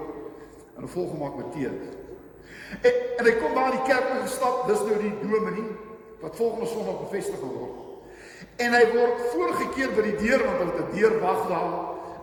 en 0.77 0.83
'n 0.83 0.87
volgemaak 0.87 1.35
met 1.35 1.51
tee. 1.51 1.71
En, 2.81 2.93
en 3.17 3.25
hy 3.25 3.33
kom 3.39 3.53
daar 3.55 3.71
in 3.73 3.79
die 3.79 3.89
kerk 3.89 4.11
ingestap, 4.15 4.67
dis 4.67 4.83
nou 4.87 4.97
die 5.01 5.13
dominee 5.21 5.75
wat 6.21 6.35
volgende 6.35 6.69
Sondag 6.69 6.99
bevestig 7.05 7.39
gaan 7.39 7.53
word. 7.53 7.81
En 8.55 8.73
hy 8.73 8.83
word 8.93 9.21
voorgekeer 9.33 9.93
by 9.95 10.05
die 10.09 10.17
deur 10.23 10.43
want 10.45 10.61
hulle 10.61 10.73
het 10.73 10.89
'n 10.89 10.97
deur 10.97 11.19
wag 11.21 11.47
daar 11.47 11.73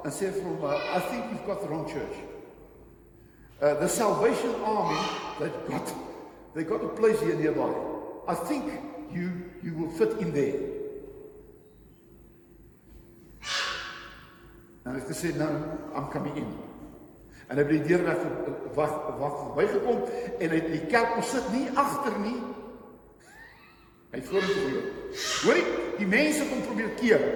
en 0.05 0.11
sê 0.11 0.33
vir 0.33 0.43
hom, 0.43 0.65
uh, 0.65 0.97
"I 0.97 1.01
think 1.11 1.25
you've 1.31 1.47
got 1.47 1.61
the 1.61 1.69
wrong 1.69 1.87
church." 1.89 2.17
Uh, 3.63 3.75
the 3.79 3.89
Salvation 3.89 4.55
Army, 4.65 4.99
they've 5.39 5.61
got 5.69 5.95
they 6.55 6.65
got 6.65 6.83
a 6.83 6.89
place 6.89 7.21
here 7.21 7.37
nearby. 7.37 7.71
I 8.29 8.35
think 8.35 8.65
you 9.13 9.31
you 9.63 9.75
will 9.75 9.91
fit 9.91 10.19
in 10.19 10.33
there. 10.33 10.59
Ek 14.85 14.95
het 14.95 15.07
gesê, 15.07 15.37
"No, 15.37 15.47
I'm 15.95 16.11
coming 16.11 16.37
in." 16.37 16.62
En 17.53 17.59
hy 17.59 17.65
het 17.67 17.73
die 17.75 17.83
deur 17.85 18.05
weg 18.07 18.21
wag 18.73 18.93
wag 19.21 19.33
verbygekom 19.43 19.99
en 20.41 20.53
hy 20.55 20.57
het 20.57 20.71
die 20.73 20.87
kerk 20.89 21.11
kom 21.13 21.25
sit 21.29 21.51
nie 21.53 21.67
agter 21.77 22.15
nie. 22.23 22.39
Hy 24.13 24.21
het 24.23 24.31
hom 24.33 24.47
geloop. 24.47 25.19
Hoorie, 25.43 25.67
die 25.99 26.09
mense 26.09 26.47
kom 26.49 26.63
probeer 26.65 26.95
keer. 26.97 27.27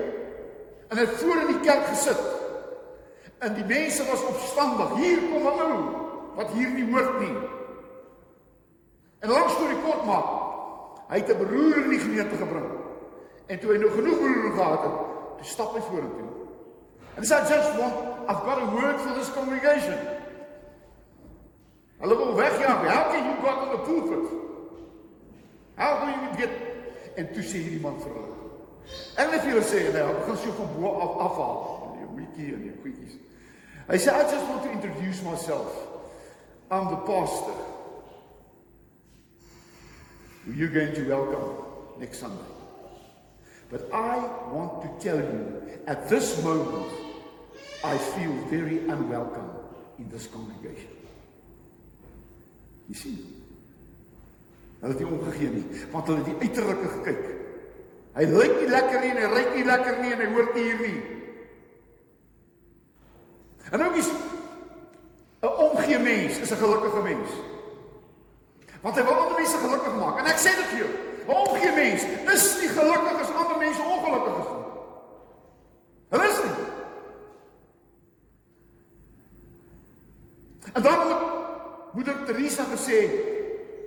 En 0.88 0.96
hy 0.96 1.04
het 1.04 1.20
voor 1.20 1.42
in 1.42 1.52
die 1.52 1.60
kerk 1.66 1.84
gesit. 1.90 2.24
En 3.44 3.52
die 3.58 3.66
mense 3.68 4.08
was 4.08 4.24
opstandig. 4.30 4.96
Hier 5.02 5.20
kom 5.28 5.44
'n 5.52 5.60
ou 5.66 5.76
wat 6.40 6.56
hier 6.56 6.72
nie 6.72 6.88
hoort 6.94 7.20
nie. 7.20 7.36
En 9.20 9.28
langs 9.30 9.52
storie 9.52 9.82
kort 9.84 10.04
maak. 10.08 10.32
Hy 11.12 11.20
het 11.20 11.28
'n 11.28 11.38
beroer 11.44 11.76
in 11.84 11.90
die 11.90 12.00
gemeente 12.00 12.36
gebring. 12.36 12.70
En 13.46 13.60
toe 13.60 13.72
hy 13.72 13.78
nou 13.78 13.90
genoeg 13.90 14.18
beroer 14.18 14.52
gehad 14.52 14.82
het, 14.82 14.96
toe 15.36 15.46
stap 15.46 15.74
hy 15.74 15.80
vorentoe. 15.80 16.32
And 17.16 17.24
he 17.24 17.26
said, 17.26 17.48
just 17.48 17.78
want, 17.78 18.15
I've 18.28 18.42
got 18.42 18.62
a 18.62 18.66
word 18.74 19.00
for 19.00 19.14
this 19.14 19.28
congregation. 19.30 19.98
Hulle 22.00 22.16
wil 22.16 22.34
wegjaag. 22.34 22.88
How 22.88 23.10
can 23.10 23.24
you 23.30 23.42
got 23.42 23.58
on 23.58 23.70
the 23.72 23.78
pulpit? 23.84 24.32
How 25.76 26.04
do 26.04 26.10
you 26.10 26.36
get... 26.36 26.50
En 27.16 27.32
toe 27.32 27.42
sê 27.42 27.62
hierdie 27.64 27.80
man 27.80 27.96
vir 28.02 28.12
hulle. 28.12 28.34
En 29.16 29.30
net 29.32 29.40
vir 29.40 29.54
hulle 29.54 29.64
sê, 29.64 29.86
nou, 29.94 30.02
ek 30.12 30.26
gaan 30.26 30.36
so 30.42 30.56
van 30.58 30.74
bo 30.74 30.90
af 31.00 31.14
afhaal. 31.26 31.62
Die 31.96 32.08
wiki 32.18 32.48
en 32.52 32.66
die 32.66 32.74
goedjies. 32.82 33.14
Hy 33.86 34.00
sê, 34.02 34.12
I 34.12 34.26
just 34.28 34.50
want 34.50 34.66
to 34.66 34.74
introduce 34.74 35.22
myself. 35.24 35.72
I'm 36.70 36.90
the 36.90 37.00
pastor. 37.08 37.56
Who 40.44 40.52
you're 40.52 40.74
going 40.74 40.92
to 40.94 41.08
welcome 41.08 41.64
next 41.98 42.20
Sunday. 42.20 42.52
But 43.70 43.88
I 43.92 44.18
want 44.52 44.82
to 44.82 44.90
tell 45.00 45.16
you, 45.16 45.80
at 45.86 46.08
this 46.08 46.42
moment, 46.44 47.05
I 47.84 47.98
feel 47.98 48.32
very 48.50 48.78
unwelcome 48.88 49.50
in 49.98 50.08
this 50.10 50.28
congregation. 50.30 50.92
Jy 52.88 52.94
sien? 52.94 53.18
Hulle 54.80 54.92
het 54.92 55.02
nie 55.02 55.08
omgegee 55.08 55.50
nie, 55.50 55.64
want 55.90 56.06
hulle 56.06 56.22
het 56.22 56.28
die 56.30 56.48
uiterlike 56.48 56.88
gekyk. 56.98 57.24
Hy 58.16 58.24
lyk 58.30 58.54
nie 58.60 58.68
lekker 58.70 59.02
nie 59.02 59.10
en 59.12 59.20
hy 59.20 59.30
ryk 59.32 59.50
nie 59.56 59.64
lekker 59.66 59.98
nie 60.00 60.12
en 60.14 60.22
hy 60.22 60.28
hoort 60.32 60.54
nie 60.56 60.64
hier 60.64 60.82
nie. 60.84 61.00
En 63.72 63.82
nou 63.82 63.90
is 63.98 64.08
'n 65.42 65.52
omgee 65.66 65.98
mens 65.98 66.38
is 66.38 66.50
'n 66.52 66.62
gelukkige 66.62 67.02
mens. 67.02 67.30
Want 68.80 68.96
hy 68.96 69.02
wil 69.02 69.14
ander 69.14 69.38
mense 69.40 69.58
gelukkig 69.58 69.94
maak. 69.96 70.18
En 70.18 70.26
ek 70.26 70.38
sê 70.38 70.54
dit 70.56 70.68
vir 70.70 70.78
jou, 70.78 70.90
'n 71.26 71.34
omgee 71.34 71.72
mens 71.74 72.02
is 72.34 72.60
nie 72.60 72.68
gelukkig 72.68 73.20
as 73.20 73.34
ander 73.34 73.58
mense 73.58 73.82
ongelukkig 73.82 74.38
is 74.38 74.50
nie. 74.54 74.64
Hulle 76.08 76.28
is 76.28 76.38
nie. 76.44 76.65
En 80.76 80.82
dan 80.82 81.08
moet 81.08 81.16
moeder 81.94 82.24
Teresa 82.24 82.64
gesê, 82.64 82.98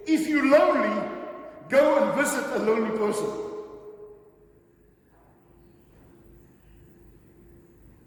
if 0.05 0.27
you 0.27 0.49
lonely, 0.49 1.09
go 1.69 1.95
and 1.95 2.15
visit 2.17 2.45
a 2.55 2.59
lonely 2.59 2.97
person. 2.97 3.29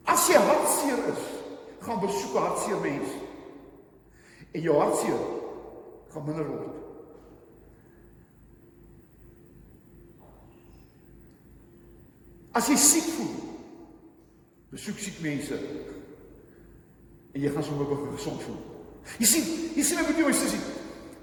As 0.02 0.26
jy 0.26 0.34
hartseer 0.34 0.98
is, 1.12 1.22
gaan 1.86 2.02
besoek 2.02 2.34
hartseer 2.34 2.80
mens. 2.82 3.14
En 4.50 4.66
jou 4.66 4.74
hartseer 4.80 5.22
gaan 6.10 6.26
minder 6.26 6.50
word. 6.50 6.74
As 12.50 12.66
jy 12.66 12.76
siek 12.76 13.14
voel, 13.14 13.32
besoek 14.74 14.98
siek 14.98 15.22
mense 15.22 15.62
en 17.32 17.40
jy 17.40 17.48
gaan 17.54 17.64
sommer 17.64 17.86
begin 17.88 18.14
gesond 18.18 18.42
voel. 18.42 18.71
Jy 19.18 19.26
sien, 19.26 19.48
jy 19.76 19.84
sien 19.84 20.02
met 20.06 20.18
jou 20.18 20.32
sussie 20.32 20.60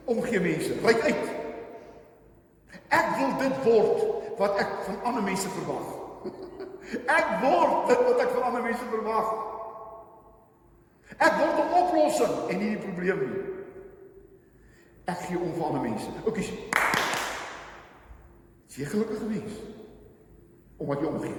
omgee 0.09 0.39
mense, 0.41 0.73
ryk 0.83 1.03
uit. 1.05 1.27
Ek 2.89 3.11
wil 3.19 3.35
dit 3.39 3.61
word 3.65 4.37
wat 4.39 4.57
ek 4.63 4.71
van 4.87 4.99
ander 5.11 5.23
mense 5.23 5.51
verwag. 5.53 5.87
Ek 7.19 7.27
word 7.43 7.89
dit 7.91 7.99
wat 8.07 8.21
ek 8.23 8.31
van 8.33 8.45
ander 8.47 8.63
mense 8.65 8.85
verwag. 8.89 9.27
Ek 11.21 11.35
word 11.37 11.59
'n 11.59 11.75
oplossing 11.83 12.35
en 12.49 12.57
nie 12.57 12.69
die 12.73 12.81
probleem 12.81 13.19
nie. 13.29 13.43
Ek 15.05 15.21
gee 15.27 15.37
om 15.37 15.53
vir 15.53 15.65
ander 15.67 15.83
mense. 15.85 16.09
OK. 16.25 16.39
Jy 18.73 18.85
gelukkige 18.85 19.25
mens 19.29 19.53
omdat 20.79 21.01
jy 21.03 21.07
omgee. 21.11 21.37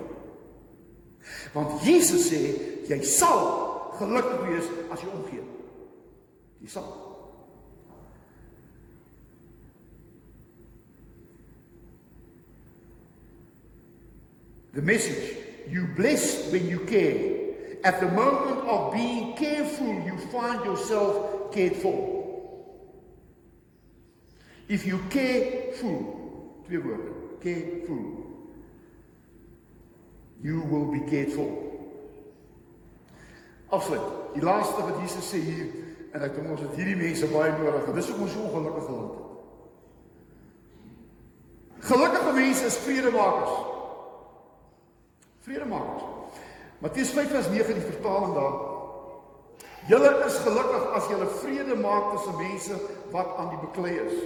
Want 1.55 1.83
Jesus 1.83 2.29
sê 2.29 2.40
jy 2.87 3.00
sal 3.03 3.42
gelukkig 3.98 4.42
wees 4.46 4.68
as 4.92 5.03
jy 5.03 5.11
omgee. 5.14 5.44
Jy 6.61 6.68
sal. 6.68 7.11
The 14.73 14.83
message 14.83 15.37
you 15.68 15.87
blessed 15.96 16.53
when 16.53 16.68
you 16.68 16.81
care. 16.81 17.38
At 17.83 18.01
the 18.01 18.09
moment 18.09 18.68
of 18.68 18.92
being 18.92 19.35
careful, 19.37 19.87
you 20.05 20.16
find 20.31 20.64
yourself 20.64 21.51
cared 21.53 21.77
for. 21.77 22.20
If 24.68 24.87
you 24.87 25.01
careful, 25.11 26.62
twee 26.66 26.79
woorde, 26.79 27.40
careful. 27.42 28.27
You 30.42 30.61
will 30.61 30.92
be 30.92 31.01
cared 31.11 31.33
for. 31.33 31.49
Afsluit. 33.70 34.35
Die 34.35 34.42
laaste 34.42 34.83
wat 34.83 35.01
Jesus 35.03 35.31
sê 35.31 35.40
hier 35.42 35.66
en 36.11 36.23
ek 36.27 36.35
dink 36.35 36.49
ons 36.51 36.62
het 36.64 36.79
hierdie 36.79 36.99
mense 36.99 37.27
baie 37.31 37.53
nodig. 37.59 37.90
Dis 37.94 38.09
hoekom 38.11 38.27
ons 38.27 38.33
so 38.35 38.46
ongelukkig 38.49 38.87
geland 38.88 39.12
het. 39.14 39.27
Gelukkige 41.90 42.33
mense 42.33 42.64
is 42.66 42.79
vredemakers. 42.87 43.55
Vredemakers. 45.46 46.03
Matteus 46.81 47.12
5:9 47.16 47.79
die 47.79 47.88
vertaling 47.92 48.35
daar. 48.35 48.59
Julle 49.88 50.11
is 50.27 50.37
gelukkig 50.44 50.90
as 50.92 51.09
julle 51.09 51.27
vrede 51.27 51.77
maak 51.77 52.12
tussen 52.12 52.37
mense 52.37 52.77
wat 53.11 53.37
aan 53.37 53.49
die 53.49 53.59
beklei 53.59 53.94
is. 53.96 54.16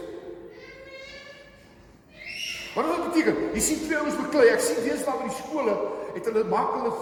Wat 2.74 2.84
dit 2.84 3.04
beteken? 3.08 3.36
Jy 3.54 3.60
sien 3.60 3.84
twee 3.84 3.98
ouens 3.98 4.16
beklei. 4.18 4.48
Ek 4.50 4.60
sien 4.60 4.82
deesdae 4.82 5.14
by 5.20 5.28
die 5.28 5.38
skole 5.38 5.76
het 6.14 6.26
hulle 6.26 6.44
maak 6.50 6.74
hulle 6.74 6.92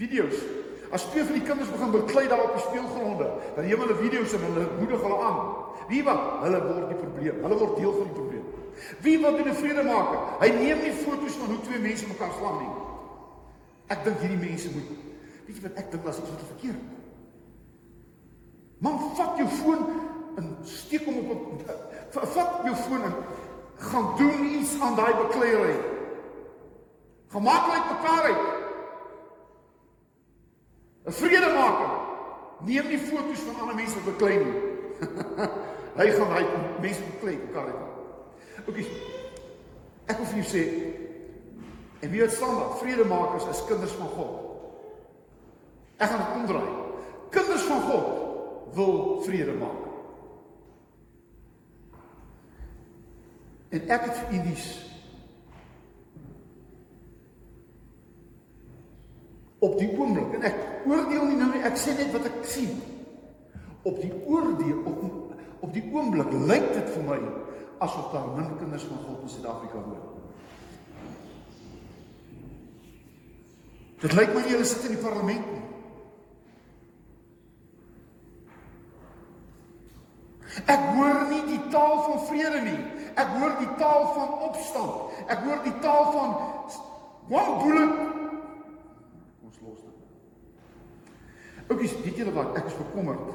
video's. 0.00 0.40
As 0.90 1.04
twee 1.10 1.24
van 1.24 1.36
die 1.38 1.46
kinders 1.46 1.70
begin 1.70 1.90
beklei 1.90 2.28
daar 2.28 2.42
op 2.42 2.54
die 2.56 2.64
speelgronde, 2.66 3.26
dan 3.56 3.66
neem 3.66 3.82
hulle 3.84 3.96
video's 4.00 4.32
en 4.32 4.46
hulle 4.48 4.68
moedig 4.78 5.00
hulle 5.00 5.18
aan. 5.22 5.40
Wie 5.88 6.02
wat? 6.06 6.22
Hulle 6.42 6.62
word 6.66 6.88
die 6.88 6.98
probleem. 7.02 7.42
Hulle 7.44 7.58
word 7.58 7.76
deel 7.78 7.92
van 7.92 8.08
die 8.08 8.16
probleem. 8.18 8.46
Wie 9.04 9.18
wil 9.18 9.36
doen 9.36 9.48
'n 9.48 9.54
vredemaker? 9.54 10.18
Hy 10.40 10.48
neem 10.48 10.78
nie 10.82 10.92
foto's 10.92 11.36
van 11.36 11.54
hoe 11.54 11.60
twee 11.60 11.78
mense 11.78 12.06
mekaar 12.06 12.32
slaan 12.38 12.58
nie. 12.58 12.72
Ek 13.86 14.04
dink 14.04 14.18
hierdie 14.18 14.48
mense 14.48 14.70
moet 14.70 14.90
weet 15.50 15.58
jy 15.58 15.62
wat 15.66 15.78
ek 15.82 15.90
dink 15.90 16.04
was 16.06 16.18
iets 16.18 16.30
wat 16.30 16.46
verkeerd. 16.52 16.82
Man, 18.78 18.98
vat 19.18 19.36
jou 19.40 19.48
foon 19.48 19.82
en 20.38 20.50
steek 20.64 21.04
hom 21.04 21.18
op 21.18 21.30
'n 21.30 22.26
vat 22.34 22.64
jou 22.64 22.74
foon 22.74 23.02
en 23.02 23.14
gaan 23.76 24.16
doen 24.16 24.44
iets 24.44 24.80
aan 24.80 24.94
daai 24.96 25.14
bekleierery. 25.14 25.78
Gemaklik 27.28 27.84
mekaar 27.90 28.22
uit. 28.22 28.59
'n 31.06 31.12
Vredemaker 31.12 31.90
neem 32.60 32.88
nie 32.88 32.98
foto's 32.98 33.40
van 33.46 33.60
ander 33.60 33.74
mense 33.74 33.94
wat 33.94 34.04
beklei 34.04 34.36
nie. 34.44 34.58
Hy 36.00 36.10
gaan 36.16 36.32
hy 36.32 36.44
mense 36.80 37.02
beklei 37.02 37.36
mekaar 37.36 37.66
uit. 37.66 38.68
OK. 38.68 38.78
Ek 40.06 40.18
wil 40.18 40.26
vir 40.26 40.38
jou 40.40 40.48
sê 40.48 40.62
en 42.00 42.12
wie 42.12 42.22
het 42.22 42.32
staan 42.32 42.56
daar? 42.56 42.76
Vredemakers 42.80 43.48
is 43.52 43.64
kinders 43.68 43.92
van 43.98 44.08
God. 44.08 44.36
Ek 46.00 46.08
gaan 46.08 46.22
dit 46.24 46.36
omdraai. 46.40 46.70
Kinders 47.30 47.66
van 47.68 47.82
God 47.82 48.06
wil 48.74 49.20
vrede 49.26 49.56
maak. 49.60 49.82
En 53.70 53.88
ek 53.88 54.06
het 54.08 54.16
vir 54.22 54.38
u 54.38 54.40
nuus. 54.46 54.89
Op 59.60 59.76
die 59.78 59.90
oomblik 59.92 60.36
en 60.38 60.46
ek 60.48 60.60
oordeel 60.88 61.26
nie 61.28 61.36
nou 61.40 61.50
nie, 61.52 61.62
ek 61.68 61.76
sê 61.76 61.92
net 61.98 62.12
wat 62.14 62.28
ek 62.30 62.38
sien. 62.48 62.78
Op 63.84 64.00
die 64.00 64.12
oordeel 64.26 64.84
op 64.88 65.02
op 65.60 65.72
die 65.76 65.84
oomblik 65.92 66.30
lyk 66.48 66.70
dit 66.72 66.86
vir 66.94 67.04
my 67.04 67.18
asof 67.84 68.12
daar 68.12 68.30
min 68.32 68.48
kinders 68.56 68.86
van 68.88 69.02
God 69.04 69.26
in 69.26 69.32
Suid-Afrika 69.34 69.82
woon. 69.84 70.06
Dit 74.00 74.16
lyk 74.16 74.32
my 74.32 74.46
julle 74.48 74.64
sit 74.64 74.86
in 74.88 74.96
die 74.96 75.02
parlement 75.02 75.50
nie. 75.52 75.66
Ek 80.66 80.86
hoor 80.96 81.20
nie 81.30 81.42
die 81.46 81.60
taal 81.72 82.00
van 82.06 82.24
vrede 82.28 82.62
nie. 82.64 82.80
Ek 83.20 83.36
hoor 83.36 83.52
die 83.60 83.68
taal 83.80 84.08
van 84.16 84.32
opstand. 84.48 85.20
Ek 85.30 85.44
hoor 85.44 85.60
die 85.66 85.76
taal 85.84 86.08
van 86.14 86.30
one 87.30 87.58
bullet. 87.62 87.94
Ons 89.46 89.60
los 89.62 89.84
dit. 89.84 89.96
Oukies, 91.70 91.94
weet 92.02 92.18
julle 92.18 92.34
wat? 92.34 92.56
Ek 92.58 92.66
is 92.66 92.78
bekommerd. 92.80 93.30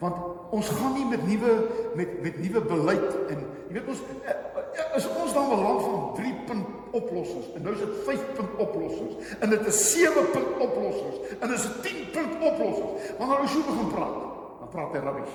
Want 0.00 0.50
ons 0.54 0.68
gaan 0.74 0.96
nie 0.96 1.04
met 1.06 1.22
nuwe 1.26 1.52
met 1.94 2.16
met 2.22 2.38
nuwe 2.42 2.62
beleid 2.66 3.12
en 3.30 3.44
jy 3.68 3.76
weet 3.76 3.92
ons 3.92 4.00
eh, 4.26 4.34
eh, 4.34 4.88
is 4.98 5.06
ons 5.14 5.32
dan 5.36 5.52
'n 5.54 5.62
land 5.62 5.82
van 5.82 6.02
3 6.16 6.34
punt 6.48 6.66
oplossings 6.98 7.46
en 7.54 7.62
nou 7.62 7.74
is 7.74 7.80
dit 7.80 7.94
5 8.08 8.24
punt 8.34 8.58
oplossings 8.58 9.14
en 9.38 9.50
dit 9.50 9.66
is 9.66 9.78
7 9.92 10.26
punt 10.34 10.50
oplossings 10.66 11.38
en 11.38 11.48
dit 11.48 11.58
is 11.58 11.68
10 11.82 12.10
punt 12.10 12.34
oplossings. 12.42 13.08
Wanneer 13.18 13.40
ons 13.40 13.52
so 13.52 13.62
begin 13.70 13.88
praat, 13.94 14.18
dan 14.58 14.68
praat 14.68 14.92
hy 14.92 14.98
rubbish. 14.98 15.34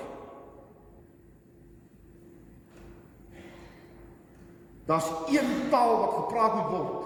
Daar's 4.84 5.10
een 5.26 5.50
taal 5.70 5.98
wat 6.04 6.14
gepraat 6.20 6.54
moet 6.54 6.70
word 6.76 7.02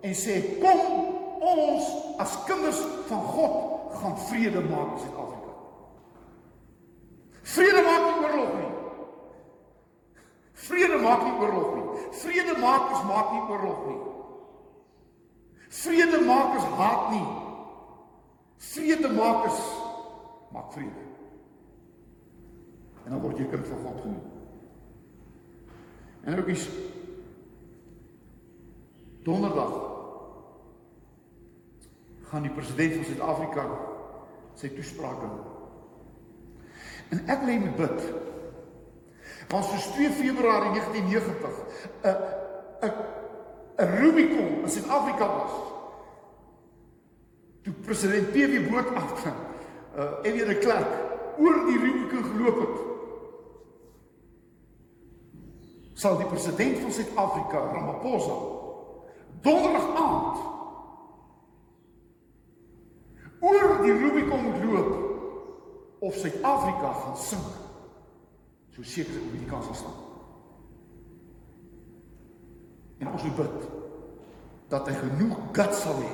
en 0.00 0.14
sê 0.14 0.40
kom 0.62 0.80
ons 1.40 1.84
as 2.22 2.38
kinders 2.46 2.80
van 3.08 3.22
God 3.34 3.73
gaan 3.94 4.18
vrede 4.18 4.60
maak 4.60 4.92
in 4.92 4.98
Suid-Afrika. 4.98 5.52
Vrede 7.42 7.82
maak 7.82 8.02
nie 8.04 8.26
oorlog 8.26 8.54
nie. 8.58 8.72
Vrede 10.52 10.98
maak 11.02 11.22
nie 11.24 11.32
oorlog 11.32 11.74
nie. 11.74 11.84
Vredemakers 12.10 13.02
maak 13.04 13.32
nie 13.32 13.42
oorlog 13.48 13.86
nie. 13.86 14.00
Vredemakers 15.68 16.64
haat 16.78 17.10
nie. 17.10 17.26
Vredemakers 18.56 19.60
maak 20.52 20.72
vrede. 20.72 21.02
En 23.04 23.10
dan 23.10 23.20
word 23.20 23.38
jy 23.38 23.48
kind 23.50 23.66
van 23.66 23.82
God 23.84 24.00
genoem. 24.00 24.22
En 26.24 26.38
ook 26.38 26.46
is 26.48 26.68
Donderdag 29.24 29.93
gaan 32.34 32.42
die 32.42 32.50
president 32.50 32.94
van 32.94 33.04
Suid-Afrika 33.04 33.64
sy 34.58 34.68
toespraak 34.74 35.20
doen. 35.22 35.34
En 37.14 37.20
ek 37.30 37.42
lê 37.46 37.58
met 37.62 37.76
bid. 37.78 38.00
Want 39.52 39.68
soos 39.68 39.84
2 39.94 40.08
Februarie 40.18 40.72
1990 40.74 41.52
'n 42.02 42.16
'n 42.82 42.92
'n 43.84 43.94
Rubicon 44.00 44.48
in 44.66 44.68
Suid-Afrika 44.68 45.26
was. 45.26 45.54
Toe 47.62 47.74
president 47.86 48.32
PW 48.32 48.66
Botha 48.70 49.32
uh 49.96 50.26
Ewie 50.26 50.44
de 50.44 50.58
Klerk 50.58 50.90
oor 51.38 51.54
die 51.66 51.78
Rubicon 51.78 52.24
geloop 52.24 52.58
het. 52.60 52.78
Sal 55.92 56.16
die 56.16 56.26
president 56.26 56.78
van 56.78 56.92
Suid-Afrika, 56.92 57.58
Ramaphosa, 57.58 58.34
donderdag 59.40 59.96
aand 59.96 60.54
oor 63.44 63.73
die 63.84 63.92
Rubicon 63.92 64.42
moet 64.44 64.64
loop 64.64 64.92
of 66.04 66.16
Suid-Afrika 66.20 66.92
gaan 66.92 67.16
sink. 67.16 67.52
So 68.74 68.82
seker 68.82 69.14
ek 69.20 69.30
die 69.36 69.48
kans 69.48 69.70
staan. 69.70 70.00
En 72.98 73.12
ons 73.12 73.24
moet 73.28 73.38
bid 73.38 73.70
dat 74.72 74.88
hy 74.88 74.94
genoeg 74.98 75.38
guts 75.54 75.84
sal 75.84 75.98
hê 76.02 76.12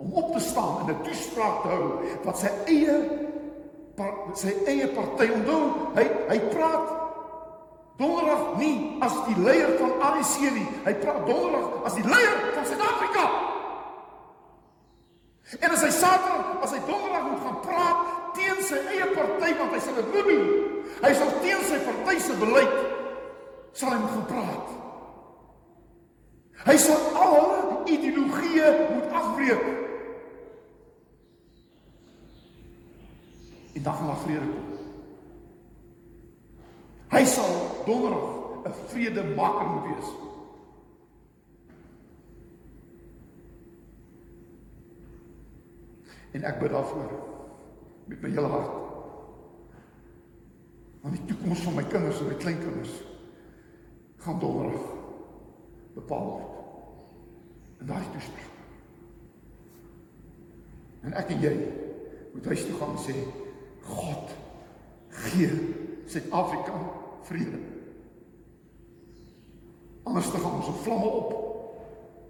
om 0.00 0.12
op 0.18 0.32
te 0.34 0.40
staan 0.42 0.82
en 0.82 0.94
'n 0.94 1.02
toespraak 1.06 1.62
te 1.62 1.68
hou 1.68 1.86
wat 2.24 2.38
sy 2.38 2.50
eie 2.66 2.96
sy 4.34 4.52
eie 4.66 4.88
party 4.88 5.30
onthou. 5.30 5.62
Hy 5.94 6.06
hy 6.28 6.38
praat 6.50 7.04
Donderdag 7.96 8.56
nie 8.58 8.98
as 9.06 9.14
die 9.28 9.36
leier 9.38 9.76
van 9.78 9.92
ANC 10.02 10.40
nie. 10.40 10.66
Hy 10.82 10.94
praat 10.98 11.26
donderdag 11.28 11.84
as 11.86 11.94
die 11.94 12.06
leier 12.06 12.40
van 12.56 12.66
Suid-Afrika. 12.66 13.26
En 15.60 15.70
as 15.70 15.82
hy 15.86 15.90
Saterdag, 15.94 16.62
as 16.64 16.72
hy 16.74 16.80
donderdag 16.88 17.30
moet 17.30 17.42
gaan 17.44 17.60
praat 17.62 18.14
teen 18.34 18.62
sy 18.66 18.80
eie 18.90 19.06
party 19.14 19.52
want 19.58 19.74
hy 19.74 19.80
sal 19.82 19.98
dit 20.00 20.10
moet 20.14 20.30
doen. 20.30 20.48
Hy 21.04 21.12
sal 21.18 21.30
teen 21.44 21.62
sy 21.68 21.78
party 21.84 22.16
se 22.22 22.36
beleid 22.40 22.74
sal 23.74 23.92
hy 23.92 24.00
moet 24.02 24.14
gaan 24.14 24.26
praat. 24.30 24.74
Hy 26.64 26.76
sal 26.80 27.08
al 27.20 27.34
hulle 27.34 27.94
ideologieë 27.94 28.68
moet 28.94 29.16
afbreek. 29.20 29.64
En 33.74 33.82
dan 33.82 33.98
gaan 33.98 34.06
daar 34.06 34.22
vrede 34.22 34.46
kom. 34.52 34.70
Hy 37.14 37.24
sal 37.30 37.52
donderdag 37.86 38.30
'n 38.64 38.74
vredemaker 38.88 39.66
moet 39.66 39.86
wees. 39.90 40.33
En 46.34 46.42
ek 46.42 46.58
bid 46.58 46.72
daarvoor 46.74 47.12
met 48.10 48.20
my 48.20 48.30
hele 48.34 48.50
hart. 48.50 48.80
Want 51.04 51.14
die 51.16 51.26
toekoms 51.30 51.62
van 51.66 51.76
my 51.78 51.84
kinders 51.92 52.20
en 52.20 52.30
my 52.32 52.38
kleinkinders 52.40 52.94
gaan 54.24 54.40
donderdag 54.40 54.88
bepaal 55.94 56.26
word. 56.32 56.50
En 57.78 57.86
daai 57.86 58.02
toespraak. 58.12 58.50
En 61.04 61.12
ek 61.20 61.30
en 61.36 61.44
jy 61.44 61.54
moet 62.32 62.50
huis 62.50 62.66
toe 62.66 62.78
gaan 62.80 62.98
sê 63.04 63.14
God 63.84 64.32
gee 65.28 65.50
Suid-Afrika 66.08 66.80
vrede. 67.28 67.60
Anders 70.04 70.32
dan 70.32 70.40
gaan 70.40 70.58
ons 70.58 70.72
op 70.72 70.82
vlamme 70.84 71.06
op 71.06 71.32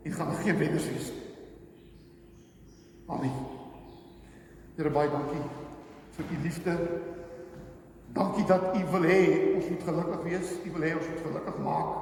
en 0.03 0.13
gaan 0.13 0.31
er 0.31 0.43
geen 0.45 0.59
wenners 0.59 0.89
wees. 0.91 1.13
Amen. 3.07 3.54
Here 4.75 4.91
baie 4.91 5.11
dankie 5.11 5.43
vir 6.17 6.31
u 6.31 6.39
liefde. 6.43 6.79
Dankie 8.15 8.47
dat 8.47 8.77
u 8.77 8.81
wil 8.91 9.07
hê 9.11 9.21
ons 9.55 9.69
moet 9.69 9.83
gelukkig 9.83 10.23
wees. 10.23 10.55
U 10.65 10.73
wil 10.77 10.87
hê 10.89 10.95
ons 10.99 11.09
moet 11.09 11.27
gelukkig 11.27 11.61
maak. 11.67 11.93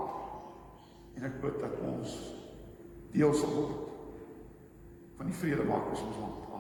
En 1.17 1.29
ek 1.29 1.41
bid 1.41 1.59
dat 1.61 1.83
ons 1.89 2.17
deel 3.13 3.35
sal 3.37 3.53
word 3.57 3.91
van 5.19 5.29
die 5.29 5.37
vrede 5.37 5.69
in 5.69 5.75
ons 5.77 6.07
land. 6.17 6.52